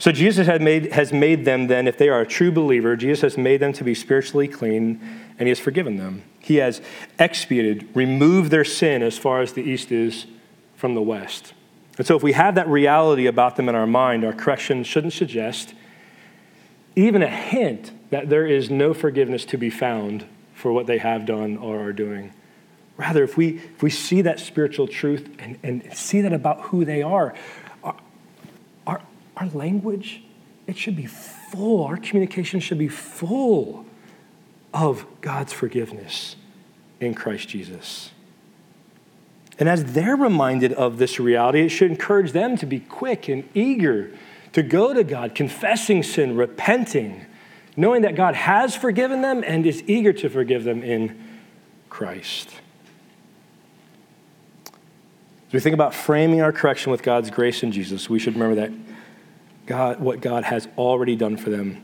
So 0.00 0.10
Jesus 0.10 0.48
made, 0.60 0.92
has 0.92 1.12
made 1.12 1.44
them 1.44 1.68
then, 1.68 1.86
if 1.86 1.98
they 1.98 2.08
are 2.08 2.22
a 2.22 2.26
true 2.26 2.50
believer, 2.50 2.96
Jesus 2.96 3.20
has 3.20 3.38
made 3.38 3.60
them 3.60 3.72
to 3.74 3.84
be 3.84 3.94
spiritually 3.94 4.48
clean, 4.48 4.98
and 5.38 5.46
he 5.46 5.50
has 5.50 5.60
forgiven 5.60 5.98
them. 5.98 6.24
He 6.40 6.56
has 6.56 6.80
expiated, 7.18 7.88
removed 7.94 8.50
their 8.50 8.64
sin 8.64 9.02
as 9.02 9.18
far 9.18 9.40
as 9.40 9.52
the 9.52 9.62
east 9.62 9.92
is 9.92 10.26
from 10.74 10.94
the 10.94 11.02
west. 11.02 11.52
And 11.98 12.06
so 12.06 12.16
if 12.16 12.22
we 12.22 12.32
have 12.32 12.54
that 12.54 12.66
reality 12.66 13.26
about 13.26 13.56
them 13.56 13.68
in 13.68 13.74
our 13.74 13.86
mind, 13.86 14.24
our 14.24 14.32
correction 14.32 14.82
shouldn't 14.84 15.12
suggest 15.12 15.74
even 16.96 17.22
a 17.22 17.28
hint 17.28 17.92
that 18.10 18.28
there 18.28 18.46
is 18.46 18.70
no 18.70 18.92
forgiveness 18.92 19.44
to 19.46 19.56
be 19.56 19.70
found 19.70 20.26
for 20.54 20.72
what 20.72 20.86
they 20.86 20.98
have 20.98 21.24
done 21.24 21.56
or 21.56 21.80
are 21.80 21.92
doing. 21.92 22.32
Rather, 22.96 23.24
if 23.24 23.36
we, 23.36 23.56
if 23.56 23.82
we 23.82 23.90
see 23.90 24.20
that 24.22 24.38
spiritual 24.38 24.86
truth 24.86 25.28
and, 25.38 25.58
and 25.62 25.96
see 25.96 26.20
that 26.20 26.32
about 26.32 26.60
who 26.62 26.84
they 26.84 27.02
are, 27.02 27.34
our 28.86 29.00
our 29.40 29.48
language, 29.48 30.22
it 30.66 30.76
should 30.76 30.94
be 30.94 31.06
full, 31.06 31.84
our 31.84 31.96
communication 31.96 32.60
should 32.60 32.78
be 32.78 32.88
full 32.88 33.86
of 34.72 35.06
God's 35.20 35.52
forgiveness 35.52 36.36
in 37.00 37.14
Christ 37.14 37.48
Jesus. 37.48 38.10
And 39.58 39.68
as 39.68 39.92
they're 39.92 40.16
reminded 40.16 40.72
of 40.74 40.98
this 40.98 41.18
reality, 41.18 41.62
it 41.62 41.70
should 41.70 41.90
encourage 41.90 42.32
them 42.32 42.56
to 42.58 42.66
be 42.66 42.80
quick 42.80 43.28
and 43.28 43.48
eager 43.54 44.10
to 44.52 44.62
go 44.62 44.92
to 44.92 45.04
God, 45.04 45.34
confessing 45.34 46.02
sin, 46.02 46.36
repenting, 46.36 47.24
knowing 47.76 48.02
that 48.02 48.14
God 48.14 48.34
has 48.34 48.74
forgiven 48.74 49.22
them 49.22 49.42
and 49.46 49.66
is 49.66 49.82
eager 49.86 50.12
to 50.12 50.28
forgive 50.28 50.64
them 50.64 50.82
in 50.82 51.28
Christ. 51.88 52.48
As 55.48 55.54
we 55.54 55.60
think 55.60 55.74
about 55.74 55.94
framing 55.94 56.42
our 56.42 56.52
correction 56.52 56.92
with 56.92 57.02
God's 57.02 57.30
grace 57.30 57.62
in 57.62 57.72
Jesus, 57.72 58.08
we 58.08 58.18
should 58.18 58.34
remember 58.34 58.54
that 58.56 58.72
God, 59.66 60.00
what 60.00 60.20
God 60.20 60.44
has 60.44 60.68
already 60.78 61.16
done 61.16 61.36
for 61.36 61.50
them 61.50 61.82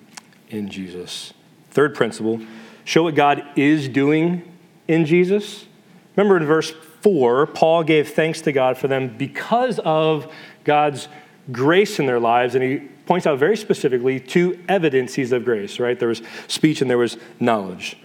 in 0.48 0.68
Jesus. 0.68 1.32
Third 1.70 1.94
principle 1.94 2.40
show 2.84 3.02
what 3.02 3.16
God 3.16 3.42
is 3.56 3.88
doing 3.88 4.42
in 4.86 5.04
Jesus. 5.04 5.66
Remember 6.14 6.36
in 6.36 6.44
verse 6.46 6.70
4, 7.00 7.46
Paul 7.48 7.82
gave 7.82 8.10
thanks 8.10 8.40
to 8.42 8.52
God 8.52 8.78
for 8.78 8.88
them 8.88 9.16
because 9.16 9.80
of 9.80 10.32
God's 10.64 11.08
grace 11.50 11.98
in 11.98 12.06
their 12.06 12.20
lives, 12.20 12.54
and 12.54 12.64
he 12.64 12.88
points 13.06 13.26
out 13.26 13.38
very 13.38 13.56
specifically 13.56 14.20
two 14.20 14.58
evidences 14.68 15.32
of 15.32 15.44
grace, 15.44 15.78
right? 15.78 15.98
There 15.98 16.08
was 16.08 16.22
speech 16.48 16.82
and 16.82 16.90
there 16.90 16.98
was 16.98 17.16
knowledge. 17.40 17.96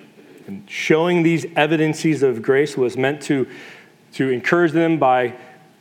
And 0.47 0.69
showing 0.69 1.23
these 1.23 1.45
evidences 1.55 2.23
of 2.23 2.41
grace 2.41 2.77
was 2.77 2.95
meant 2.95 3.21
to, 3.23 3.47
to 4.13 4.29
encourage 4.29 4.71
them 4.71 4.97
by 4.97 5.33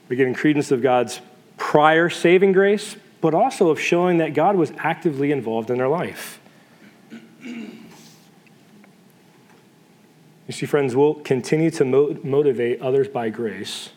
giving 0.09 0.35
credence 0.35 0.70
of 0.72 0.83
God's 0.83 1.20
prior 1.56 2.09
saving 2.09 2.52
grace, 2.52 2.96
but 3.20 3.35
also 3.35 3.68
of 3.68 3.78
showing 3.78 4.18
that 4.18 4.35
God 4.35 4.56
was 4.56 4.72
actively 4.78 5.30
involved 5.30 5.70
in 5.70 5.78
their 5.78 5.88
life. 5.88 6.40
You 10.46 10.52
see, 10.52 10.66
friends, 10.66 10.96
we'll 10.96 11.14
continue 11.14 11.70
to 11.72 11.85
mo- 11.85 12.18
motivate 12.24 12.80
others 12.80 13.06
by 13.06 13.28
grace 13.28 13.90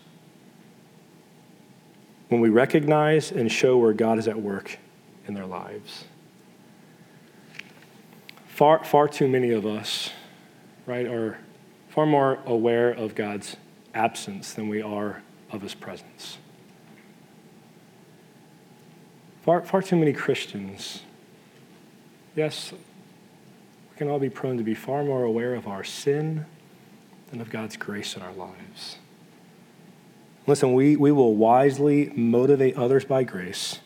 when 2.28 2.42
we 2.42 2.50
recognize 2.50 3.32
and 3.32 3.52
show 3.52 3.78
where 3.78 3.94
God 3.94 4.20
is 4.20 4.28
at 4.28 4.40
work 4.40 4.78
in 5.28 5.34
their 5.34 5.46
lives. 5.46 6.06
Far, 8.48 8.84
far 8.84 9.08
too 9.08 9.28
many 9.28 9.52
of 9.52 9.66
us, 9.66 10.12
right, 10.86 11.08
are 11.08 11.40
far 11.90 12.06
more 12.06 12.40
aware 12.46 12.92
of 12.92 13.16
God's 13.16 13.58
absence 13.94 14.54
than 14.54 14.68
we 14.68 14.82
are 14.82 15.24
of 15.52 15.62
his 15.62 15.74
presence. 15.74 16.38
Far, 19.44 19.62
far 19.62 19.82
too 19.82 19.96
many 19.96 20.14
Christians, 20.14 21.02
yes, 22.36 22.72
we 22.72 23.98
can 23.98 24.08
all 24.08 24.20
be 24.20 24.30
prone 24.30 24.58
to 24.58 24.64
be 24.64 24.76
far 24.76 25.04
more 25.04 25.24
aware 25.24 25.56
of 25.56 25.68
our 25.68 25.84
sin 25.84 26.46
than 27.30 27.42
of 27.42 27.50
God's 27.50 27.76
grace 27.76 28.16
in 28.16 28.22
our 28.22 28.34
lives. 28.34 28.98
Listen, 30.46 30.74
we, 30.74 30.96
we 30.96 31.12
will 31.12 31.36
wisely 31.36 32.12
motivate 32.16 32.78
others 32.78 33.06
by 33.06 33.24
grace 33.24 33.80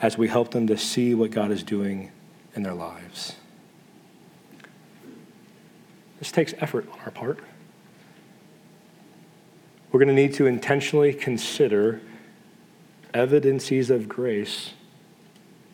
as 0.00 0.16
we 0.16 0.28
help 0.28 0.50
them 0.50 0.66
to 0.66 0.76
see 0.76 1.14
what 1.14 1.30
God 1.30 1.50
is 1.50 1.62
doing 1.62 2.10
in 2.54 2.62
their 2.62 2.74
lives. 2.74 3.36
This 6.18 6.32
takes 6.32 6.54
effort 6.58 6.86
on 6.92 6.98
our 7.00 7.10
part. 7.10 7.38
We're 9.92 9.98
going 9.98 10.08
to 10.08 10.14
need 10.14 10.34
to 10.34 10.46
intentionally 10.46 11.12
consider 11.12 12.00
evidences 13.12 13.90
of 13.90 14.08
grace 14.08 14.74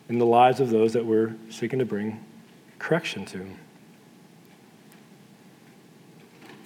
in 0.09 0.19
the 0.19 0.27
lives 0.27 0.61
of 0.61 0.71
those 0.71 0.93
that 0.95 1.05
we're 1.05 1.35
seeking 1.51 1.79
to 1.81 1.85
bring 1.85 2.25
correction 2.79 3.25
to. 3.27 3.47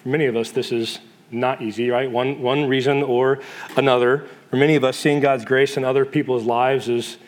For 0.02 0.08
many 0.08 0.26
of 0.26 0.36
us, 0.36 0.50
this 0.50 0.72
is 0.72 0.98
not 1.30 1.62
easy, 1.62 1.90
right? 1.90 2.10
One, 2.10 2.40
one 2.40 2.66
reason 2.66 3.02
or 3.02 3.40
another. 3.76 4.26
For 4.50 4.56
many 4.56 4.74
of 4.76 4.84
us, 4.84 4.96
seeing 4.96 5.20
God's 5.20 5.44
grace 5.44 5.76
in 5.76 5.84
other 5.84 6.04
people's 6.04 6.44
lives 6.44 6.88
is 6.88 7.18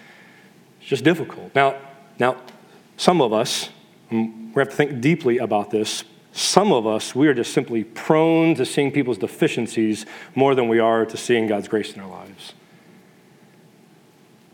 just 0.89 1.05
difficult. 1.05 1.55
Now, 1.55 1.77
now, 2.19 2.37
some 2.97 3.21
of 3.21 3.33
us, 3.33 3.71
we 4.11 4.31
have 4.57 4.69
to 4.69 4.77
think 4.77 5.01
deeply 5.01 5.39
about 5.39 5.71
this. 5.71 6.05
Some 6.33 6.73
of 6.73 6.87
us, 6.87 7.15
we 7.15 7.29
are 7.29 7.35
just 7.35 7.53
simply 7.53 7.85
prone 7.85 8.55
to 8.55 8.65
seeing 8.65 8.91
people's 8.91 9.19
deficiencies 9.19 10.07
more 10.35 10.55
than 10.55 10.69
we 10.69 10.79
are 10.79 11.05
to 11.05 11.17
seeing 11.17 11.47
God's 11.47 11.69
grace 11.69 11.95
in 11.95 12.01
our 12.01 12.09
lives. 12.09 12.55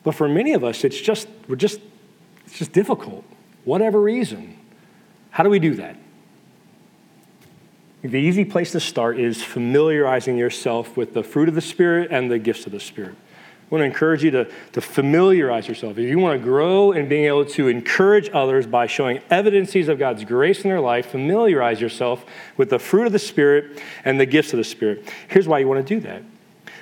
But 0.02 0.14
for 0.14 0.28
many 0.28 0.54
of 0.54 0.64
us, 0.64 0.84
it's 0.84 1.00
just, 1.00 1.28
we're 1.48 1.56
just, 1.56 1.80
it's 2.46 2.58
just 2.58 2.72
difficult, 2.72 3.24
whatever 3.64 4.00
reason. 4.00 4.56
How 5.30 5.44
do 5.44 5.50
we 5.50 5.58
do 5.58 5.74
that? 5.74 5.96
The 8.02 8.18
easy 8.18 8.44
place 8.44 8.72
to 8.72 8.80
start 8.80 9.18
is 9.18 9.42
familiarizing 9.42 10.38
yourself 10.38 10.96
with 10.96 11.14
the 11.14 11.22
fruit 11.22 11.48
of 11.48 11.54
the 11.54 11.60
Spirit 11.60 12.10
and 12.10 12.30
the 12.30 12.38
gifts 12.38 12.64
of 12.64 12.72
the 12.72 12.80
Spirit. 12.80 13.16
I 13.70 13.74
want 13.74 13.82
to 13.82 13.86
encourage 13.86 14.24
you 14.24 14.30
to, 14.30 14.50
to 14.72 14.80
familiarize 14.80 15.68
yourself. 15.68 15.98
If 15.98 16.08
you 16.08 16.18
want 16.18 16.40
to 16.40 16.42
grow 16.42 16.92
in 16.92 17.06
being 17.06 17.26
able 17.26 17.44
to 17.44 17.68
encourage 17.68 18.30
others 18.32 18.66
by 18.66 18.86
showing 18.86 19.20
evidences 19.28 19.88
of 19.88 19.98
God's 19.98 20.24
grace 20.24 20.62
in 20.62 20.70
their 20.70 20.80
life, 20.80 21.10
familiarize 21.10 21.78
yourself 21.78 22.24
with 22.56 22.70
the 22.70 22.78
fruit 22.78 23.06
of 23.06 23.12
the 23.12 23.18
Spirit 23.18 23.82
and 24.06 24.18
the 24.18 24.24
gifts 24.24 24.54
of 24.54 24.56
the 24.56 24.64
Spirit. 24.64 25.12
Here's 25.28 25.46
why 25.46 25.58
you 25.58 25.68
want 25.68 25.86
to 25.86 25.94
do 25.94 26.00
that 26.00 26.22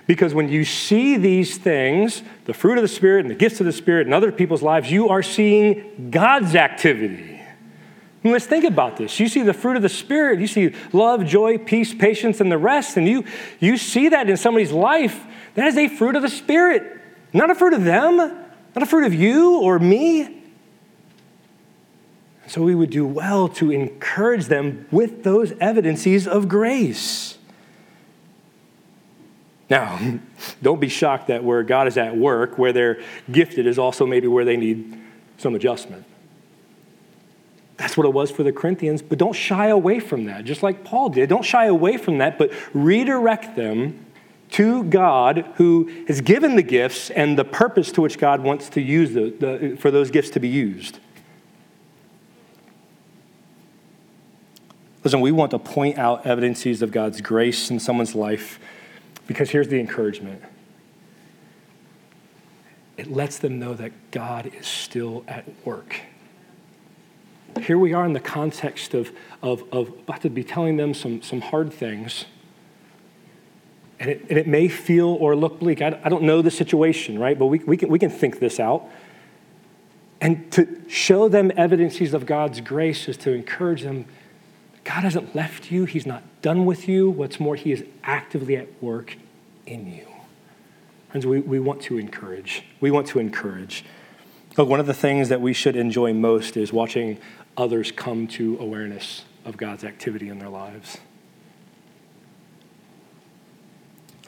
because 0.07 0.33
when 0.33 0.49
you 0.49 0.65
see 0.65 1.17
these 1.17 1.59
things, 1.59 2.23
the 2.45 2.55
fruit 2.55 2.79
of 2.79 2.83
the 2.83 2.89
Spirit 2.89 3.23
and 3.23 3.31
the 3.31 3.35
gifts 3.35 3.59
of 3.59 3.67
the 3.67 3.73
Spirit 3.73 4.07
in 4.07 4.13
other 4.13 4.31
people's 4.31 4.63
lives, 4.63 4.89
you 4.89 5.09
are 5.09 5.23
seeing 5.23 6.11
God's 6.11 6.55
activity. 6.55 7.36
Let's 8.25 8.47
think 8.47 8.65
about 8.65 8.97
this. 8.97 9.21
You 9.21 9.29
see 9.29 9.43
the 9.43 9.55
fruit 9.55 9.77
of 9.77 9.83
the 9.83 9.89
Spirit, 9.89 10.41
you 10.41 10.47
see 10.47 10.75
love, 10.93 11.25
joy, 11.27 11.59
peace, 11.59 11.95
patience, 11.95 12.41
and 12.41 12.51
the 12.51 12.59
rest, 12.59 12.97
and 12.97 13.07
you, 13.07 13.25
you 13.61 13.77
see 13.77 14.09
that 14.09 14.29
in 14.29 14.37
somebody's 14.37 14.73
life. 14.73 15.25
That 15.55 15.69
is 15.69 15.77
a 15.77 15.89
fruit 15.89 16.17
of 16.17 16.23
the 16.23 16.29
Spirit, 16.29 17.01
not 17.33 17.51
a 17.51 17.55
fruit 17.55 17.73
of 17.73 17.85
them, 17.85 18.17
not 18.17 18.83
a 18.83 18.87
fruit 18.87 19.05
of 19.05 19.15
you 19.15 19.61
or 19.61 19.79
me. 19.79 20.43
So 22.49 22.63
we 22.63 22.75
would 22.75 22.91
do 22.91 23.07
well 23.07 23.49
to 23.49 23.71
encourage 23.71 24.47
them 24.47 24.87
with 24.91 25.25
those 25.25 25.53
evidences 25.61 26.29
of 26.29 26.49
grace. 26.49 27.39
Now, 29.69 30.19
don't 30.63 30.81
be 30.81 30.89
shocked 30.89 31.29
that 31.29 31.43
where 31.43 31.63
God 31.63 31.89
is 31.89 31.97
at 31.97 32.17
work, 32.17 32.59
where 32.59 32.73
they're 32.73 33.01
gifted, 33.31 33.67
is 33.67 33.79
also 33.79 34.07
maybe 34.07 34.27
where 34.27 34.45
they 34.45 34.57
need 34.57 35.01
some 35.39 35.55
adjustment. 35.55 36.05
That's 37.77 37.97
what 37.97 38.07
it 38.07 38.13
was 38.13 38.31
for 38.31 38.43
the 38.43 38.53
Corinthians, 38.53 39.03
but 39.03 39.19
don't 39.19 39.35
shy 39.35 39.69
away 39.69 40.01
from 40.01 40.25
that, 40.27 40.45
just 40.45 40.63
like 40.63 40.85
Paul 40.85 41.11
did. 41.11 41.29
Don't 41.29 41.45
shy 41.45 41.67
away 41.67 41.99
from 41.99 42.19
that, 42.19 42.39
but 42.39 42.51
redirect 42.73 43.55
them 43.55 44.07
to 44.51 44.85
God 44.85 45.45
who 45.57 45.91
has 46.09 46.21
given 46.21 46.57
the 46.57 46.63
gifts 46.63 47.11
and 47.11 47.39
the 47.39 47.45
purpose 47.45 47.93
to 47.93 48.01
which 48.01 48.19
God 48.19 48.41
wants 48.41 48.69
to 48.71 48.81
use 48.81 49.13
the, 49.13 49.31
the, 49.31 49.77
for 49.79 49.91
those 49.91 50.11
gifts 50.11 50.31
to 50.31 50.41
be 50.41 50.49
used. 50.49 51.01
Listen, 55.05 55.21
we 55.21 55.31
want 55.31 55.51
to 55.51 55.59
point 55.59 55.99
out 55.99 56.27
evidences 56.27 56.83
of 56.83 56.91
God's 56.91 57.21
grace 57.21 57.71
in 57.71 57.79
someone's 57.79 58.15
life 58.15 58.59
because 59.27 59.51
here's 59.51 59.69
the 59.69 59.79
encouragement 59.79 60.43
it 62.97 63.13
lets 63.13 63.39
them 63.39 63.59
know 63.59 63.75
that 63.75 63.93
God 64.11 64.51
is 64.59 64.67
still 64.67 65.23
at 65.29 65.45
work. 65.67 66.01
Here 67.63 67.79
we 67.79 67.93
are 67.93 68.05
in 68.05 68.13
the 68.13 68.21
context 68.21 68.95
of, 68.95 69.13
of, 69.43 69.65
of 69.73 69.89
about 69.89 70.23
to 70.23 70.31
be 70.31 70.45
telling 70.45 70.77
them 70.77 70.95
some, 70.95 71.23
some 71.23 71.41
hard 71.41 71.73
things. 71.73 72.27
And 73.99 74.11
it, 74.11 74.27
and 74.29 74.39
it 74.39 74.47
may 74.47 74.69
feel 74.69 75.09
or 75.09 75.35
look 75.35 75.59
bleak. 75.59 75.81
I, 75.81 75.99
I 76.05 76.09
don't 76.09 76.25
know 76.25 76.43
the 76.43 76.51
situation, 76.51 77.19
right? 77.19 77.39
But 77.39 77.47
we, 77.47 77.59
we, 77.61 77.77
can, 77.77 77.89
we 77.89 77.99
can 77.99 78.11
think 78.11 78.39
this 78.41 78.61
out. 78.61 78.85
And 80.21 80.51
to 80.53 80.83
show 80.89 81.29
them 81.29 81.53
evidences 81.57 82.15
of 82.15 82.27
God's 82.27 82.61
grace 82.61 83.09
is 83.09 83.17
to 83.19 83.33
encourage 83.33 83.83
them 83.83 84.07
God 84.87 85.03
hasn't 85.03 85.35
left 85.35 85.73
you, 85.73 85.85
He's 85.85 86.07
not 86.07 86.23
done 86.43 86.65
with 86.65 86.87
you. 86.89 87.11
What's 87.11 87.41
more, 87.41 87.57
He 87.57 87.73
is 87.73 87.85
actively 88.05 88.57
at 88.57 88.69
work 88.81 89.17
in 89.67 89.93
you. 89.93 90.07
Friends, 91.11 91.27
we, 91.27 91.41
we 91.41 91.59
want 91.59 91.83
to 91.83 91.99
encourage. 91.99 92.63
We 92.81 92.93
want 92.93 93.09
to 93.09 93.19
encourage. 93.19 93.85
Look, 94.57 94.69
one 94.69 94.81
of 94.81 94.87
the 94.87 94.95
things 94.95 95.29
that 95.29 95.41
we 95.41 95.53
should 95.53 95.77
enjoy 95.77 96.15
most 96.15 96.57
is 96.57 96.73
watching 96.73 97.19
others 97.57 97.93
come 97.93 98.27
to 98.29 98.57
awareness 98.59 99.25
of 99.45 99.57
God's 99.57 99.85
activity 99.85 100.29
in 100.29 100.39
their 100.39 100.49
lives. 100.49 100.99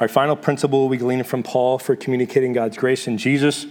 Our 0.01 0.09
final 0.09 0.37
principle 0.37 0.89
we 0.89 0.97
glean 0.97 1.25
from 1.25 1.43
Paul 1.43 1.79
for 1.79 1.97
communicating 1.97 2.53
God's 2.53 2.77
grace 2.77 3.09
in 3.09 3.19
Jesus 3.19 3.67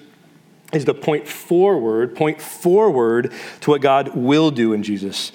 is 0.73 0.83
to 0.85 0.93
point 0.93 1.27
forward, 1.27 2.15
point 2.15 2.41
forward 2.41 3.31
to 3.61 3.69
what 3.69 3.81
God 3.81 4.15
will 4.15 4.51
do 4.51 4.73
in 4.73 4.83
Jesus. 4.83 5.31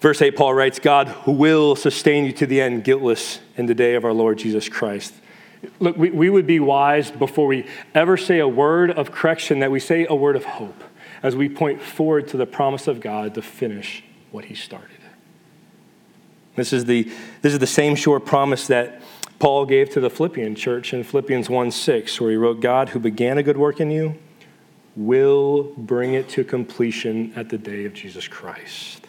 Verse 0.00 0.20
8, 0.22 0.36
Paul 0.36 0.54
writes, 0.54 0.78
God 0.78 1.12
will 1.26 1.74
sustain 1.74 2.26
you 2.26 2.32
to 2.34 2.46
the 2.46 2.60
end, 2.60 2.84
guiltless 2.84 3.40
in 3.56 3.66
the 3.66 3.74
day 3.74 3.94
of 3.94 4.04
our 4.04 4.12
Lord 4.12 4.38
Jesus 4.38 4.68
Christ. 4.68 5.14
Look, 5.80 5.96
we, 5.96 6.10
we 6.10 6.30
would 6.30 6.46
be 6.46 6.60
wise 6.60 7.10
before 7.10 7.46
we 7.46 7.66
ever 7.94 8.16
say 8.16 8.38
a 8.38 8.48
word 8.48 8.90
of 8.90 9.12
correction 9.12 9.60
that 9.60 9.70
we 9.70 9.80
say 9.80 10.06
a 10.08 10.14
word 10.14 10.36
of 10.36 10.44
hope 10.44 10.82
as 11.22 11.34
we 11.34 11.48
point 11.48 11.82
forward 11.82 12.28
to 12.28 12.36
the 12.36 12.46
promise 12.46 12.86
of 12.86 13.00
God 13.00 13.34
to 13.34 13.42
finish 13.42 14.04
what 14.30 14.46
he 14.46 14.54
started. 14.54 14.90
This 16.54 16.72
is 16.72 16.86
the, 16.86 17.10
this 17.42 17.52
is 17.52 17.58
the 17.58 17.66
same 17.66 17.94
sure 17.94 18.18
promise 18.18 18.66
that 18.68 19.02
Paul 19.38 19.66
gave 19.66 19.90
to 19.90 20.00
the 20.00 20.08
Philippian 20.08 20.54
church 20.54 20.94
in 20.94 21.04
Philippians 21.04 21.50
1 21.50 21.70
6, 21.70 22.20
where 22.20 22.30
he 22.30 22.36
wrote, 22.36 22.60
God, 22.60 22.90
who 22.90 22.98
began 22.98 23.36
a 23.36 23.42
good 23.42 23.58
work 23.58 23.80
in 23.80 23.90
you, 23.90 24.16
will 24.96 25.64
bring 25.76 26.14
it 26.14 26.28
to 26.30 26.42
completion 26.44 27.32
at 27.36 27.50
the 27.50 27.58
day 27.58 27.84
of 27.84 27.92
Jesus 27.92 28.26
Christ. 28.26 29.06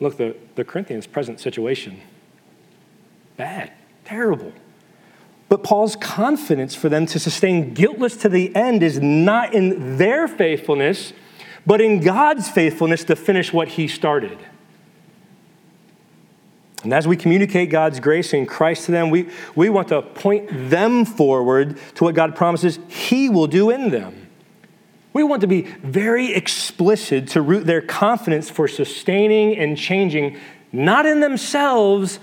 Look, 0.00 0.16
the, 0.16 0.34
the 0.54 0.64
Corinthians' 0.64 1.06
present 1.06 1.40
situation 1.40 2.00
bad, 3.36 3.72
terrible. 4.04 4.52
But 5.54 5.62
Paul's 5.62 5.94
confidence 5.94 6.74
for 6.74 6.88
them 6.88 7.06
to 7.06 7.20
sustain 7.20 7.74
guiltless 7.74 8.16
to 8.16 8.28
the 8.28 8.52
end 8.56 8.82
is 8.82 8.98
not 8.98 9.54
in 9.54 9.98
their 9.98 10.26
faithfulness, 10.26 11.12
but 11.64 11.80
in 11.80 12.00
God's 12.00 12.48
faithfulness 12.48 13.04
to 13.04 13.14
finish 13.14 13.52
what 13.52 13.68
he 13.68 13.86
started. 13.86 14.36
And 16.82 16.92
as 16.92 17.06
we 17.06 17.16
communicate 17.16 17.70
God's 17.70 18.00
grace 18.00 18.34
in 18.34 18.46
Christ 18.46 18.86
to 18.86 18.90
them, 18.90 19.10
we, 19.10 19.28
we 19.54 19.70
want 19.70 19.86
to 19.90 20.02
point 20.02 20.48
them 20.50 21.04
forward 21.04 21.78
to 21.94 22.02
what 22.02 22.16
God 22.16 22.34
promises 22.34 22.80
He 22.88 23.28
will 23.28 23.46
do 23.46 23.70
in 23.70 23.90
them. 23.90 24.26
We 25.12 25.22
want 25.22 25.40
to 25.42 25.46
be 25.46 25.62
very 25.84 26.34
explicit 26.34 27.28
to 27.28 27.40
root 27.40 27.64
their 27.64 27.80
confidence 27.80 28.50
for 28.50 28.66
sustaining 28.66 29.56
and 29.56 29.78
changing, 29.78 30.36
not 30.72 31.06
in 31.06 31.20
themselves, 31.20 32.18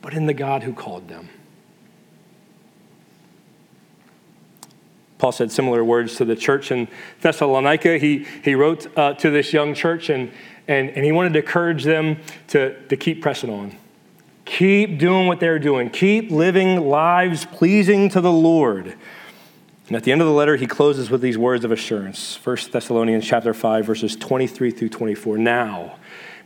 but 0.00 0.14
in 0.14 0.26
the 0.26 0.32
God 0.32 0.62
who 0.62 0.72
called 0.72 1.08
them. 1.08 1.28
Paul 5.18 5.32
said 5.32 5.50
similar 5.50 5.84
words 5.84 6.16
to 6.16 6.24
the 6.24 6.36
church 6.36 6.70
in 6.70 6.88
Thessalonica. 7.20 7.98
He, 7.98 8.24
he 8.42 8.54
wrote 8.54 8.86
uh, 8.96 9.14
to 9.14 9.30
this 9.30 9.52
young 9.52 9.74
church 9.74 10.10
and, 10.10 10.30
and, 10.68 10.90
and 10.90 11.04
he 11.04 11.12
wanted 11.12 11.32
to 11.34 11.40
encourage 11.40 11.84
them 11.84 12.18
to, 12.48 12.80
to 12.86 12.96
keep 12.96 13.20
pressing 13.20 13.50
on. 13.50 13.76
Keep 14.44 14.98
doing 14.98 15.26
what 15.26 15.40
they're 15.40 15.58
doing. 15.58 15.90
Keep 15.90 16.30
living 16.30 16.88
lives 16.88 17.44
pleasing 17.44 18.08
to 18.10 18.20
the 18.20 18.32
Lord. 18.32 18.94
And 19.88 19.96
at 19.96 20.04
the 20.04 20.12
end 20.12 20.20
of 20.20 20.26
the 20.26 20.32
letter, 20.32 20.56
he 20.56 20.66
closes 20.66 21.10
with 21.10 21.20
these 21.20 21.36
words 21.36 21.64
of 21.64 21.72
assurance. 21.72 22.38
1 22.44 22.56
Thessalonians 22.72 23.26
chapter 23.26 23.52
5, 23.52 23.86
verses 23.86 24.16
23 24.16 24.70
through 24.70 24.88
24. 24.90 25.38
Now, 25.38 25.96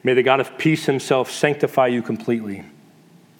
may 0.03 0.15
the 0.15 0.23
God 0.23 0.41
of 0.41 0.57
peace 0.59 0.87
himself 0.87 1.31
sanctify 1.31 1.89
you 1.89 2.03
completely. 2.03 2.65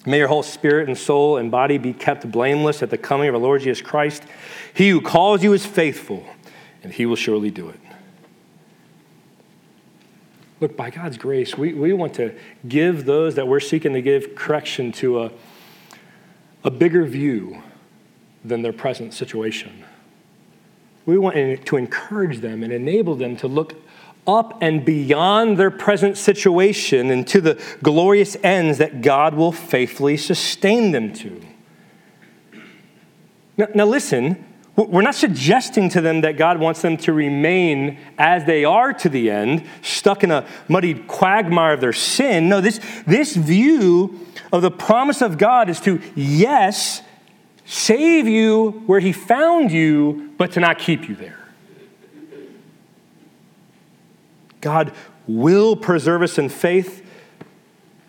May 0.05 0.17
your 0.17 0.27
whole 0.27 0.43
spirit 0.43 0.87
and 0.89 0.97
soul 0.97 1.37
and 1.37 1.49
body 1.49 1.77
be 1.77 1.93
kept 1.93 2.29
blameless 2.29 2.83
at 2.83 2.89
the 2.89 2.97
coming 2.97 3.29
of 3.29 3.35
our 3.35 3.41
Lord 3.41 3.61
Jesus 3.61 3.81
Christ. 3.81 4.23
He 4.73 4.89
who 4.89 4.99
calls 4.99 5.43
you 5.43 5.53
is 5.53 5.65
faithful, 5.65 6.25
and 6.83 6.91
he 6.91 7.05
will 7.05 7.15
surely 7.15 7.51
do 7.51 7.69
it. 7.69 7.79
Look, 10.59 10.75
by 10.75 10.89
God's 10.89 11.17
grace, 11.17 11.57
we, 11.57 11.73
we 11.73 11.93
want 11.93 12.13
to 12.15 12.35
give 12.67 13.05
those 13.05 13.35
that 13.35 13.47
we're 13.47 13.59
seeking 13.59 13.93
to 13.93 14.01
give 14.01 14.35
correction 14.35 14.91
to 14.93 15.23
a, 15.23 15.31
a 16.63 16.71
bigger 16.71 17.05
view 17.05 17.61
than 18.45 18.61
their 18.61 18.73
present 18.73 19.13
situation. 19.13 19.83
We 21.05 21.17
want 21.17 21.35
to 21.65 21.77
encourage 21.77 22.39
them 22.39 22.63
and 22.63 22.71
enable 22.71 23.15
them 23.15 23.35
to 23.37 23.47
look 23.47 23.75
up 24.25 24.57
and 24.61 24.85
beyond 24.85 25.57
their 25.57 25.71
present 25.71 26.17
situation 26.17 27.09
and 27.11 27.27
to 27.27 27.41
the 27.41 27.61
glorious 27.81 28.37
ends 28.43 28.77
that 28.77 29.01
God 29.01 29.33
will 29.33 29.51
faithfully 29.51 30.17
sustain 30.17 30.91
them 30.91 31.13
to. 31.13 31.41
Now, 33.57 33.67
now 33.75 33.85
listen, 33.85 34.45
we're 34.75 35.03
not 35.03 35.13
suggesting 35.13 35.89
to 35.89 36.01
them 36.01 36.21
that 36.21 36.35
God 36.35 36.59
wants 36.59 36.81
them 36.81 36.97
to 36.97 37.13
remain 37.13 37.99
as 38.17 38.45
they 38.45 38.65
are 38.65 38.91
to 38.93 39.09
the 39.09 39.29
end, 39.29 39.65
stuck 39.83 40.23
in 40.23 40.31
a 40.31 40.47
muddied 40.67 41.07
quagmire 41.07 41.73
of 41.73 41.81
their 41.81 41.93
sin. 41.93 42.49
No, 42.49 42.59
this, 42.59 42.79
this 43.05 43.35
view 43.35 44.19
of 44.51 44.63
the 44.63 44.71
promise 44.71 45.21
of 45.21 45.37
God 45.37 45.69
is 45.69 45.79
to, 45.81 46.01
yes, 46.15 47.03
save 47.65 48.27
you 48.27 48.83
where 48.87 48.99
He 48.99 49.11
found 49.11 49.71
you, 49.71 50.33
but 50.37 50.53
to 50.53 50.59
not 50.59 50.79
keep 50.79 51.07
you 51.07 51.15
there. 51.15 51.42
God 54.63 54.93
will 55.27 55.75
preserve 55.75 56.21
us 56.21 56.37
in 56.37 56.47
faith 56.47 57.05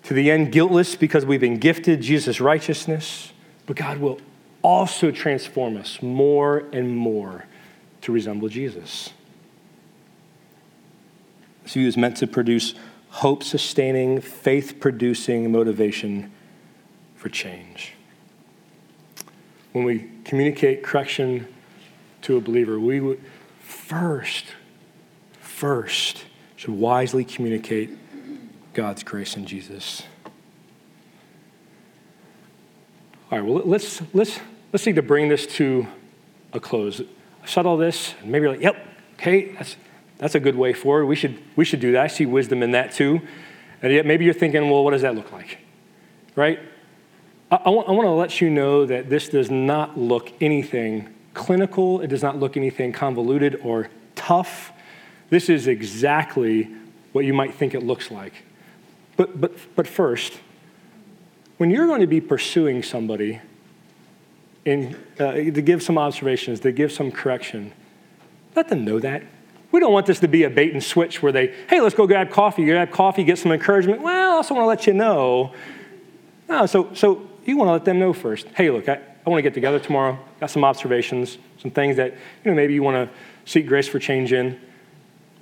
to 0.05 0.15
the 0.15 0.31
end 0.31 0.53
guiltless 0.53 0.95
because 0.95 1.27
we've 1.27 1.41
been 1.41 1.59
gifted 1.59 2.01
Jesus' 2.01 2.41
righteousness, 2.41 3.33
but 3.67 3.75
God 3.75 3.99
will 3.99 4.21
also 4.63 5.11
transform 5.11 5.77
us 5.77 6.01
more 6.01 6.59
and 6.73 6.97
more 6.97 7.47
to 8.03 8.13
resemble 8.13 8.49
Jesus. 8.49 9.11
This 11.65 11.75
view 11.75 11.89
is 11.89 11.97
meant 11.97 12.19
to 12.19 12.27
produce 12.29 12.75
hope 13.09 13.43
sustaining, 13.43 14.21
faith 14.21 14.79
producing 14.79 15.51
motivation 15.51 16.31
for 17.17 17.31
change. 17.31 17.95
When 19.73 19.85
we 19.85 20.09
communicate 20.25 20.85
correction 20.85 21.49
to 22.23 22.37
a 22.37 22.41
believer, 22.41 22.79
we 22.79 23.01
would 23.01 23.21
first, 23.59 24.45
first, 25.41 26.27
should 26.57 26.75
wisely 26.75 27.25
communicate 27.25 27.91
God's 28.75 29.03
grace 29.03 29.37
in 29.37 29.47
Jesus. 29.47 30.03
All 33.31 33.39
right, 33.39 33.49
well, 33.49 33.63
let's, 33.65 34.03
let's, 34.13 34.39
let's 34.73 34.85
see 34.85 34.93
to 34.93 35.03
bring 35.03 35.29
this 35.29 35.47
to 35.47 35.87
a 36.53 36.61
close. 36.61 37.03
Said 37.47 37.67
all 37.67 37.77
this, 37.77 38.15
and 38.21 38.31
maybe 38.31 38.45
you're 38.45 38.53
like, 38.53 38.63
yep, 38.63 38.77
okay, 39.15 39.53
that's, 39.53 39.77
that's 40.19 40.35
a 40.35 40.41
good 40.41 40.57
way 40.57 40.73
forward. 40.73 41.07
We 41.07 41.17
should, 41.17 41.43
we 41.57 41.65
should 41.65 41.81
do 41.81 41.93
that. 41.93 42.03
I 42.03 42.07
see 42.07 42.27
wisdom 42.27 42.63
in 42.63 42.71
that 42.73 42.93
too. 42.93 43.21
And 43.83 43.93
yet 43.93 44.07
maybe 44.07 44.25
you're 44.25 44.35
thinking, 44.35 44.71
well, 44.71 44.85
what 44.85 44.93
does 44.93 45.03
that 45.03 45.15
look 45.15 45.33
like? 45.33 45.59
Right? 46.37 46.59
I, 47.51 47.57
I, 47.57 47.71
want, 47.71 47.89
I 47.89 47.93
want 47.93 48.07
to 48.07 48.13
let 48.13 48.41
you 48.41 48.51
know 48.51 48.87
that 48.87 49.11
this 49.11 49.29
does 49.29 49.51
not 49.51 49.99
look 49.99 50.33
anything 50.41 51.13
clinical, 51.35 52.01
it 52.01 52.07
does 52.07 52.23
not 52.23 52.39
look 52.39 52.57
anything 52.57 52.93
convoluted 52.93 53.61
or 53.63 53.89
tough. 54.15 54.73
This 55.31 55.49
is 55.49 55.67
exactly 55.67 56.71
what 57.13 57.25
you 57.25 57.33
might 57.33 57.55
think 57.55 57.75
it 57.75 57.83
looks 57.83 58.11
like. 58.11 58.33
But, 59.17 59.41
but, 59.41 59.53
but 59.77 59.87
first, 59.87 60.41
when 61.59 61.71
you're 61.71 61.87
going 61.87 62.01
to 62.01 62.07
be 62.07 62.21
pursuing 62.21 62.83
somebody, 62.83 63.41
in, 64.65 64.97
uh, 65.19 65.33
to 65.33 65.63
give 65.63 65.83
some 65.83 65.99
observations, 65.99 66.61
to 66.61 66.73
give 66.73 66.91
some 66.91 67.13
correction, 67.13 67.73
let 68.57 68.69
them 68.69 68.85
know 68.85 68.99
that. 68.99 69.23
We 69.71 69.81
don't 69.81 69.93
want 69.93 70.07
this 70.07 70.21
to 70.21 70.29
be 70.29 70.45
a 70.45 70.51
bait 70.51 70.73
and 70.73 70.83
switch 70.83 71.23
where 71.23 71.33
they, 71.33 71.55
hey, 71.69 71.81
let's 71.81 71.95
go 71.95 72.07
grab 72.07 72.31
coffee, 72.31 72.65
grab 72.65 72.91
coffee, 72.91 73.25
get 73.25 73.39
some 73.39 73.53
encouragement. 73.53 74.03
Well, 74.03 74.33
I 74.33 74.37
also 74.37 74.55
want 74.55 74.65
to 74.65 74.69
let 74.69 74.87
you 74.87 74.93
know. 74.93 75.53
No, 76.49 76.67
so, 76.67 76.95
so 76.95 77.29
you 77.45 77.57
want 77.57 77.69
to 77.69 77.73
let 77.73 77.85
them 77.85 77.99
know 77.99 78.13
first. 78.13 78.47
Hey, 78.55 78.71
look, 78.71 78.89
I, 78.89 79.01
I 79.27 79.31
want 79.31 79.39
to 79.39 79.43
get 79.43 79.55
together 79.55 79.79
tomorrow. 79.79 80.19
Got 80.41 80.51
some 80.51 80.65
observations, 80.65 81.39
some 81.59 81.71
things 81.71 81.97
that 81.97 82.13
you 82.13 82.51
know 82.51 82.55
maybe 82.55 82.75
you 82.75 82.83
want 82.83 83.09
to 83.09 83.17
seek 83.51 83.67
grace 83.67 83.89
for 83.89 83.99
change 83.99 84.33
in. 84.33 84.61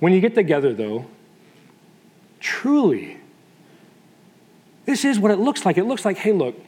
When 0.03 0.11
you 0.11 0.19
get 0.19 0.35
together, 0.35 0.73
though, 0.73 1.05
truly, 2.41 3.15
this 4.83 5.05
is 5.05 5.17
what 5.17 5.31
it 5.31 5.39
looks 5.39 5.65
like. 5.65 5.77
It 5.77 5.85
looks 5.85 6.03
like, 6.03 6.17
hey, 6.17 6.33
look, 6.33 6.59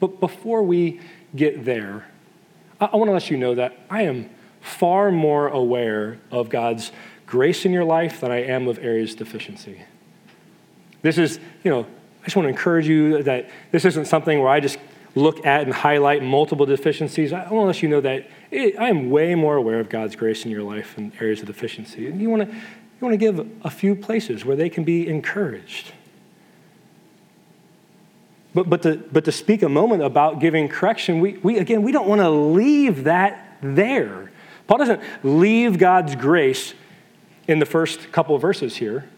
but 0.00 0.18
before 0.18 0.64
we 0.64 1.00
get 1.36 1.64
there, 1.64 2.08
I, 2.80 2.86
I 2.86 2.96
want 2.96 3.08
to 3.08 3.12
let 3.12 3.30
you 3.30 3.36
know 3.36 3.54
that 3.54 3.78
I 3.88 4.02
am 4.02 4.28
far 4.60 5.12
more 5.12 5.46
aware 5.46 6.18
of 6.32 6.48
God's 6.48 6.90
grace 7.26 7.64
in 7.64 7.70
your 7.70 7.84
life 7.84 8.22
than 8.22 8.32
I 8.32 8.42
am 8.42 8.66
of 8.66 8.80
areas 8.80 9.12
of 9.12 9.18
deficiency. 9.18 9.82
This 11.02 11.16
is, 11.16 11.38
you 11.62 11.70
know, 11.70 11.86
I 12.22 12.24
just 12.24 12.34
want 12.34 12.46
to 12.46 12.50
encourage 12.50 12.88
you 12.88 13.22
that 13.22 13.50
this 13.70 13.84
isn't 13.84 14.06
something 14.06 14.40
where 14.40 14.48
I 14.48 14.58
just 14.58 14.78
look 15.14 15.44
at 15.46 15.62
and 15.62 15.72
highlight 15.72 16.22
multiple 16.22 16.66
deficiencies. 16.66 17.32
I 17.32 17.40
want 17.50 17.50
to 17.50 17.66
let 17.66 17.82
you 17.82 17.88
know 17.88 18.00
that 18.00 18.28
it, 18.50 18.78
I 18.78 18.88
am 18.88 19.10
way 19.10 19.34
more 19.34 19.56
aware 19.56 19.80
of 19.80 19.88
God's 19.88 20.16
grace 20.16 20.44
in 20.44 20.50
your 20.50 20.62
life 20.62 20.96
and 20.96 21.12
areas 21.20 21.40
of 21.40 21.46
deficiency. 21.46 22.06
And 22.06 22.20
you 22.20 22.30
want 22.30 22.50
to, 22.50 22.56
you 23.00 23.06
want 23.06 23.14
to 23.14 23.16
give 23.18 23.50
a 23.62 23.70
few 23.70 23.94
places 23.94 24.44
where 24.44 24.56
they 24.56 24.68
can 24.68 24.84
be 24.84 25.08
encouraged. 25.08 25.92
But, 28.52 28.68
but, 28.68 28.82
to, 28.82 28.96
but 29.12 29.24
to 29.24 29.32
speak 29.32 29.62
a 29.62 29.68
moment 29.68 30.02
about 30.02 30.40
giving 30.40 30.68
correction, 30.68 31.20
we, 31.20 31.38
we 31.38 31.58
again, 31.58 31.82
we 31.82 31.92
don't 31.92 32.08
want 32.08 32.20
to 32.20 32.28
leave 32.28 33.04
that 33.04 33.58
there. 33.62 34.30
Paul 34.66 34.78
doesn't 34.78 35.00
leave 35.22 35.78
God's 35.78 36.14
grace 36.14 36.74
in 37.48 37.58
the 37.58 37.66
first 37.66 38.12
couple 38.12 38.34
of 38.34 38.42
verses 38.42 38.76
here. 38.76 39.08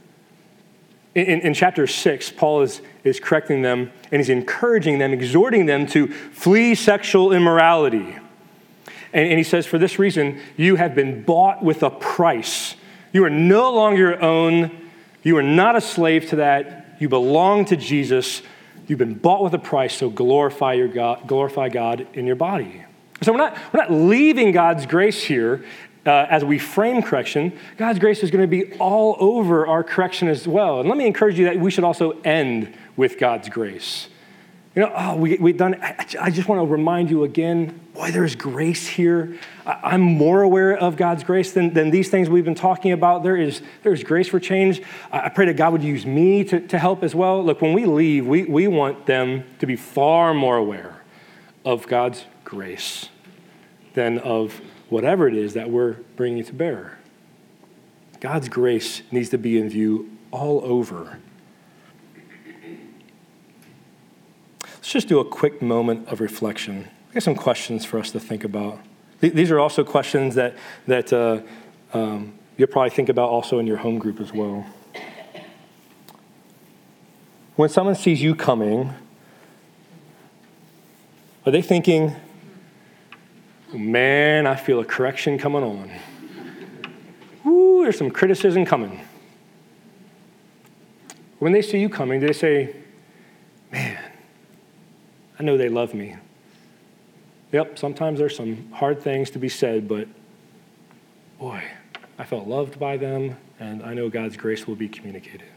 In, 1.14 1.40
in, 1.40 1.52
chapter 1.54 1.86
6, 1.86 2.30
Paul 2.30 2.62
is, 2.62 2.80
is 3.04 3.20
correcting 3.20 3.60
them 3.62 3.92
and 4.10 4.20
he's 4.20 4.30
encouraging 4.30 4.98
them, 4.98 5.12
exhorting 5.12 5.66
them 5.66 5.86
to 5.88 6.08
flee 6.08 6.74
sexual 6.74 7.32
immorality. 7.32 8.16
And, 9.12 9.28
and 9.28 9.38
he 9.38 9.44
says, 9.44 9.66
For 9.66 9.76
this 9.76 9.98
reason, 9.98 10.40
you 10.56 10.76
have 10.76 10.94
been 10.94 11.22
bought 11.22 11.62
with 11.62 11.82
a 11.82 11.90
price. 11.90 12.76
You 13.12 13.24
are 13.24 13.30
no 13.30 13.72
longer 13.72 13.98
your 13.98 14.22
own. 14.22 14.90
You 15.22 15.36
are 15.36 15.42
not 15.42 15.76
a 15.76 15.80
slave 15.80 16.28
to 16.30 16.36
that. 16.36 16.96
You 16.98 17.08
belong 17.08 17.66
to 17.66 17.76
Jesus. 17.76 18.42
You've 18.86 18.98
been 18.98 19.14
bought 19.14 19.42
with 19.42 19.54
a 19.54 19.58
price, 19.58 19.94
so 19.94 20.10
glorify, 20.10 20.74
your 20.74 20.88
God, 20.88 21.26
glorify 21.26 21.68
God 21.68 22.06
in 22.14 22.26
your 22.26 22.36
body. 22.36 22.84
So 23.22 23.32
we're 23.32 23.38
not, 23.38 23.56
we're 23.72 23.80
not 23.80 23.92
leaving 23.92 24.52
God's 24.52 24.86
grace 24.86 25.22
here 25.22 25.64
uh, 26.04 26.26
as 26.28 26.44
we 26.44 26.58
frame 26.58 27.02
correction, 27.02 27.56
God's 27.76 27.98
grace 27.98 28.22
is 28.22 28.30
going 28.30 28.42
to 28.42 28.48
be 28.48 28.72
all 28.78 29.16
over 29.20 29.66
our 29.66 29.84
correction 29.84 30.28
as 30.28 30.48
well. 30.48 30.80
And 30.80 30.88
let 30.88 30.98
me 30.98 31.06
encourage 31.06 31.38
you 31.38 31.44
that 31.44 31.58
we 31.58 31.70
should 31.70 31.84
also 31.84 32.18
end 32.22 32.74
with 32.96 33.18
God's 33.18 33.48
grace. 33.48 34.08
You 34.74 34.82
know, 34.82 34.92
oh, 34.96 35.16
we, 35.16 35.36
we've 35.36 35.56
done, 35.56 35.74
I, 35.82 36.06
I 36.18 36.30
just 36.30 36.48
want 36.48 36.60
to 36.60 36.66
remind 36.66 37.10
you 37.10 37.24
again, 37.24 37.78
boy, 37.92 38.10
there's 38.10 38.34
grace 38.34 38.86
here. 38.86 39.38
I, 39.66 39.94
am 39.94 40.00
more 40.00 40.40
aware 40.40 40.74
of 40.74 40.96
God's 40.96 41.24
grace 41.24 41.52
than, 41.52 41.74
than 41.74 41.90
these 41.90 42.08
things 42.08 42.30
we've 42.30 42.44
been 42.44 42.54
talking 42.54 42.92
about. 42.92 43.22
There 43.22 43.36
is 43.36 43.60
there's 43.82 44.02
grace 44.02 44.28
for 44.28 44.40
change. 44.40 44.80
I, 45.10 45.26
I 45.26 45.28
pray 45.28 45.44
that 45.46 45.58
God 45.58 45.72
would 45.72 45.82
use 45.82 46.06
me 46.06 46.42
to, 46.44 46.66
to 46.68 46.78
help 46.78 47.02
as 47.02 47.14
well. 47.14 47.44
Look, 47.44 47.60
when 47.60 47.74
we 47.74 47.84
leave, 47.84 48.26
we, 48.26 48.44
we 48.44 48.66
want 48.66 49.04
them 49.04 49.44
to 49.58 49.66
be 49.66 49.76
far 49.76 50.32
more 50.32 50.56
aware 50.56 51.02
of 51.66 51.86
God's 51.86 52.24
grace 52.42 53.10
than 53.92 54.18
of 54.20 54.58
whatever 54.88 55.28
it 55.28 55.34
is 55.34 55.52
that 55.52 55.68
we're 55.68 55.96
bringing 56.16 56.44
to 56.44 56.52
bear. 56.54 56.98
God's 58.20 58.48
grace 58.48 59.02
needs 59.10 59.28
to 59.30 59.38
be 59.38 59.58
in 59.58 59.68
view 59.68 60.16
all 60.30 60.62
over. 60.64 61.18
Let's 64.82 64.90
just 64.90 65.06
do 65.06 65.20
a 65.20 65.24
quick 65.24 65.62
moment 65.62 66.08
of 66.08 66.20
reflection. 66.20 66.88
I 67.08 67.14
got 67.14 67.22
some 67.22 67.36
questions 67.36 67.84
for 67.84 68.00
us 68.00 68.10
to 68.10 68.18
think 68.18 68.42
about. 68.42 68.80
These 69.20 69.52
are 69.52 69.60
also 69.60 69.84
questions 69.84 70.34
that, 70.34 70.56
that 70.88 71.12
uh, 71.12 71.40
um, 71.94 72.34
you'll 72.56 72.66
probably 72.66 72.90
think 72.90 73.08
about 73.08 73.28
also 73.28 73.60
in 73.60 73.66
your 73.68 73.76
home 73.76 74.00
group 74.00 74.20
as 74.20 74.32
well. 74.32 74.66
When 77.54 77.68
someone 77.68 77.94
sees 77.94 78.20
you 78.20 78.34
coming, 78.34 78.92
are 81.46 81.52
they 81.52 81.62
thinking, 81.62 82.16
Man, 83.72 84.48
I 84.48 84.56
feel 84.56 84.80
a 84.80 84.84
correction 84.84 85.38
coming 85.38 85.62
on. 85.62 85.92
Ooh, 87.46 87.84
there's 87.84 87.98
some 87.98 88.10
criticism 88.10 88.66
coming. 88.66 89.00
When 91.38 91.52
they 91.52 91.62
see 91.62 91.78
you 91.78 91.88
coming, 91.88 92.18
they 92.18 92.32
say, 92.32 92.74
I 95.42 95.44
know 95.44 95.56
they 95.56 95.68
love 95.68 95.92
me. 95.92 96.14
Yep, 97.50 97.76
sometimes 97.76 98.20
there's 98.20 98.36
some 98.36 98.70
hard 98.70 99.02
things 99.02 99.28
to 99.30 99.40
be 99.40 99.48
said, 99.48 99.88
but 99.88 100.06
boy, 101.40 101.64
I 102.16 102.22
felt 102.22 102.46
loved 102.46 102.78
by 102.78 102.96
them, 102.96 103.36
and 103.58 103.82
I 103.82 103.92
know 103.92 104.08
God's 104.08 104.36
grace 104.36 104.68
will 104.68 104.76
be 104.76 104.88
communicated. 104.88 105.48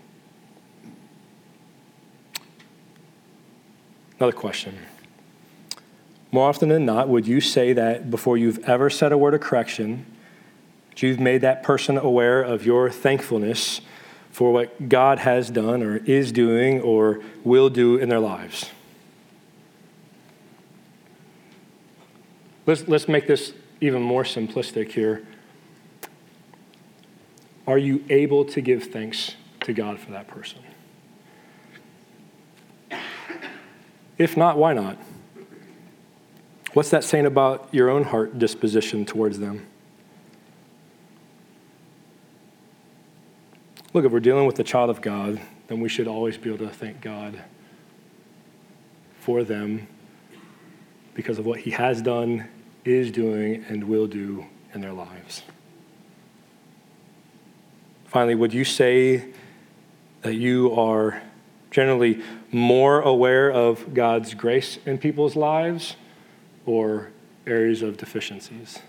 Another 4.17 4.31
question. 4.31 4.75
More 6.31 6.49
often 6.49 6.69
than 6.69 6.83
not, 6.83 7.07
would 7.07 7.27
you 7.27 7.39
say 7.39 7.71
that 7.73 8.09
before 8.09 8.37
you've 8.37 8.67
ever 8.67 8.89
said 8.89 9.11
a 9.11 9.19
word 9.19 9.35
of 9.35 9.41
correction, 9.41 10.07
you've 10.97 11.19
made 11.19 11.41
that 11.41 11.61
person 11.61 11.99
aware 11.99 12.41
of 12.41 12.65
your 12.65 12.89
thankfulness 12.89 13.81
for 14.31 14.51
what 14.51 14.89
God 14.89 15.19
has 15.19 15.51
done 15.51 15.83
or 15.83 15.97
is 15.97 16.31
doing 16.31 16.81
or 16.81 17.21
will 17.43 17.69
do 17.69 17.97
in 17.97 18.09
their 18.09 18.19
lives? 18.19 18.71
Let's, 22.65 22.87
let's 22.87 23.07
make 23.07 23.27
this 23.27 23.53
even 23.81 24.01
more 24.01 24.23
simplistic 24.23 24.91
here. 24.91 25.25
Are 27.67 27.77
you 27.77 28.03
able 28.09 28.45
to 28.45 28.61
give 28.61 28.85
thanks 28.85 29.35
to 29.61 29.73
God 29.73 29.99
for 29.99 30.11
that 30.11 30.27
person? 30.27 30.59
If 34.17 34.37
not, 34.37 34.57
why 34.57 34.73
not? 34.73 34.97
What's 36.73 36.89
that 36.89 37.03
saying 37.03 37.25
about 37.25 37.69
your 37.71 37.89
own 37.89 38.03
heart 38.03 38.39
disposition 38.39 39.05
towards 39.05 39.39
them? 39.39 39.65
Look, 43.93 44.05
if 44.05 44.11
we're 44.11 44.19
dealing 44.19 44.45
with 44.45 44.55
the 44.55 44.63
child 44.63 44.89
of 44.89 45.01
God, 45.01 45.41
then 45.67 45.79
we 45.79 45.89
should 45.89 46.07
always 46.07 46.37
be 46.37 46.53
able 46.53 46.65
to 46.67 46.73
thank 46.73 47.01
God 47.01 47.41
for 49.19 49.43
them 49.43 49.87
because 51.13 51.39
of 51.39 51.45
what 51.45 51.59
He 51.59 51.71
has 51.71 52.01
done, 52.01 52.47
is 52.85 53.11
doing, 53.11 53.65
and 53.67 53.83
will 53.83 54.07
do 54.07 54.45
in 54.73 54.81
their 54.81 54.93
lives. 54.93 55.43
Finally, 58.05 58.35
would 58.35 58.53
you 58.53 58.63
say 58.63 59.25
that 60.21 60.35
you 60.35 60.73
are 60.73 61.21
generally 61.71 62.21
more 62.51 63.01
aware 63.01 63.51
of 63.51 63.93
God's 63.93 64.33
grace 64.33 64.79
in 64.85 64.97
people's 64.97 65.35
lives? 65.35 65.95
or 66.65 67.11
areas 67.45 67.81
of 67.81 67.97
deficiencies. 67.97 68.79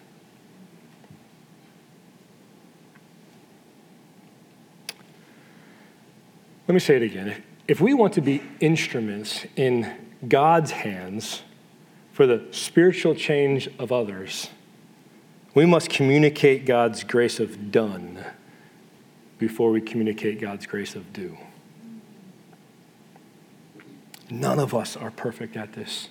Let 6.67 6.75
me 6.75 6.81
say 6.81 6.97
it 6.97 7.03
again. 7.03 7.43
If 7.69 7.81
we 7.81 7.95
want 7.95 8.15
to 8.15 8.21
be 8.21 8.43
instruments 8.61 9.47
in 9.57 9.93
God's 10.27 10.71
hands 10.71 11.43
for 12.17 12.27
the 12.27 12.43
spiritual 12.51 13.15
change 13.15 13.69
of 13.79 13.93
others, 13.93 14.49
we 15.53 15.67
must 15.67 15.91
communicate 15.91 16.65
God's 16.65 17.05
grace 17.05 17.39
of 17.39 17.71
done 17.71 18.25
before 19.39 19.71
we 19.71 19.83
communicate 19.83 20.41
God's 20.41 20.65
grace 20.65 20.95
of 20.95 21.13
do. 21.13 21.37
None 24.31 24.59
of 24.59 24.75
us 24.75 24.97
are 24.97 25.11
perfect 25.11 25.59
at 25.59 25.75
this. 25.75 26.09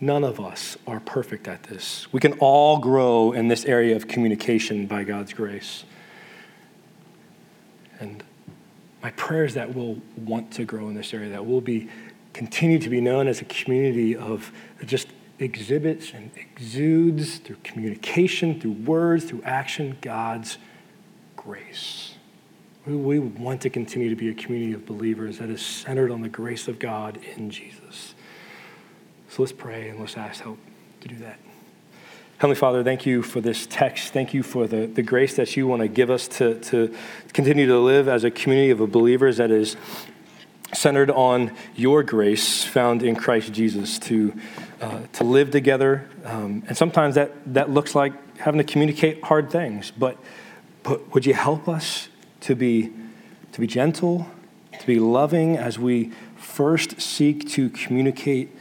None 0.00 0.24
of 0.24 0.40
us 0.40 0.78
are 0.86 1.00
perfect 1.00 1.48
at 1.48 1.64
this. 1.64 2.10
We 2.10 2.18
can 2.18 2.32
all 2.38 2.78
grow 2.78 3.32
in 3.32 3.48
this 3.48 3.66
area 3.66 3.96
of 3.96 4.08
communication 4.08 4.86
by 4.86 5.04
God's 5.04 5.34
grace. 5.34 5.84
And 8.00 8.24
my 9.02 9.10
prayer 9.10 9.44
is 9.44 9.52
that 9.52 9.74
we'll 9.74 9.98
want 10.16 10.50
to 10.52 10.64
grow 10.64 10.88
in 10.88 10.94
this 10.94 11.12
area, 11.12 11.28
that 11.28 11.44
we'll 11.44 11.60
be 11.60 11.90
continue 12.34 12.78
to 12.80 12.90
be 12.90 13.00
known 13.00 13.28
as 13.28 13.40
a 13.40 13.44
community 13.46 14.14
of 14.14 14.52
just 14.84 15.08
exhibits 15.38 16.12
and 16.12 16.30
exudes 16.36 17.38
through 17.38 17.56
communication, 17.64 18.60
through 18.60 18.72
words, 18.72 19.24
through 19.24 19.42
action, 19.42 19.96
God's 20.00 20.58
grace. 21.36 22.16
We, 22.86 22.94
we 22.94 23.18
want 23.18 23.62
to 23.62 23.70
continue 23.70 24.10
to 24.10 24.16
be 24.16 24.28
a 24.28 24.34
community 24.34 24.72
of 24.74 24.84
believers 24.84 25.38
that 25.38 25.48
is 25.48 25.64
centered 25.64 26.10
on 26.10 26.20
the 26.20 26.28
grace 26.28 26.68
of 26.68 26.78
God 26.78 27.18
in 27.36 27.50
Jesus. 27.50 28.14
So 29.30 29.42
let's 29.42 29.52
pray 29.52 29.88
and 29.88 29.98
let's 29.98 30.16
ask 30.16 30.42
help 30.42 30.58
to 31.00 31.08
do 31.08 31.16
that. 31.16 31.38
Heavenly 32.38 32.56
Father, 32.56 32.82
thank 32.82 33.06
you 33.06 33.22
for 33.22 33.40
this 33.40 33.66
text. 33.66 34.12
Thank 34.12 34.34
you 34.34 34.42
for 34.42 34.66
the, 34.66 34.86
the 34.86 35.02
grace 35.02 35.36
that 35.36 35.56
you 35.56 35.66
want 35.66 35.82
to 35.82 35.88
give 35.88 36.10
us 36.10 36.28
to, 36.28 36.60
to 36.62 36.94
continue 37.32 37.66
to 37.66 37.78
live 37.78 38.08
as 38.08 38.24
a 38.24 38.30
community 38.30 38.70
of 38.70 38.78
believers 38.90 39.36
that 39.36 39.50
is 39.50 39.76
centered 40.74 41.10
on 41.10 41.52
your 41.74 42.02
grace 42.02 42.64
found 42.64 43.02
in 43.02 43.16
Christ 43.16 43.52
Jesus 43.52 43.98
to, 44.00 44.34
uh, 44.80 45.00
to 45.14 45.24
live 45.24 45.50
together. 45.50 46.08
Um, 46.24 46.62
and 46.68 46.76
sometimes 46.76 47.14
that, 47.14 47.32
that 47.54 47.70
looks 47.70 47.94
like 47.94 48.12
having 48.38 48.58
to 48.58 48.64
communicate 48.64 49.22
hard 49.24 49.50
things. 49.50 49.90
But, 49.90 50.18
but 50.82 51.14
would 51.14 51.26
you 51.26 51.34
help 51.34 51.68
us 51.68 52.08
to 52.40 52.54
be, 52.54 52.92
to 53.52 53.60
be 53.60 53.66
gentle, 53.66 54.28
to 54.78 54.86
be 54.86 54.98
loving 54.98 55.56
as 55.56 55.78
we 55.78 56.12
first 56.36 57.00
seek 57.00 57.48
to 57.50 57.70
communicate 57.70 58.54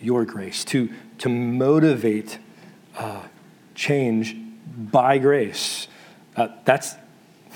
your 0.00 0.24
grace, 0.24 0.64
to, 0.64 0.90
to 1.18 1.28
motivate 1.28 2.38
uh, 2.96 3.22
change 3.74 4.36
by 4.76 5.18
grace. 5.18 5.88
Uh, 6.36 6.48
that's, 6.64 6.94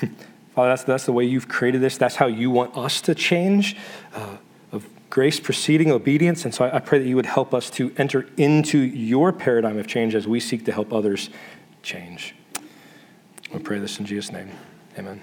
Father, 0.55 0.69
that's, 0.71 0.85
that's 0.85 1.07
the 1.07 1.13
way 1.13 1.25
you've 1.25 1.49
created 1.49 1.81
this. 1.81 1.97
That's 1.97 2.17
how 2.17 2.27
you 2.27 2.51
want 2.51 2.77
us 2.77 3.01
to 3.03 3.15
change 3.15 3.77
uh, 4.15 4.37
of 4.71 4.87
grace 5.09 5.41
preceding 5.41 5.91
obedience. 5.91 6.45
And 6.45 6.55
so 6.55 6.67
I, 6.67 6.77
I 6.77 6.79
pray 6.79 6.99
that 6.99 7.09
you 7.09 7.17
would 7.17 7.27
help 7.27 7.55
us 7.55 7.71
to 7.71 7.93
enter 7.97 8.29
into 8.37 8.79
your 8.79 9.33
paradigm 9.33 9.79
of 9.79 9.87
change 9.87 10.15
as 10.15 10.29
we 10.29 10.41
seek 10.41 10.65
to 10.67 10.73
help 10.73 10.93
others 10.93 11.31
change. 11.83 12.35
We 13.53 13.61
pray 13.61 13.79
this 13.79 13.99
in 13.99 14.07
Jesus' 14.07 14.33
name. 14.33 14.51
Amen. 14.99 15.23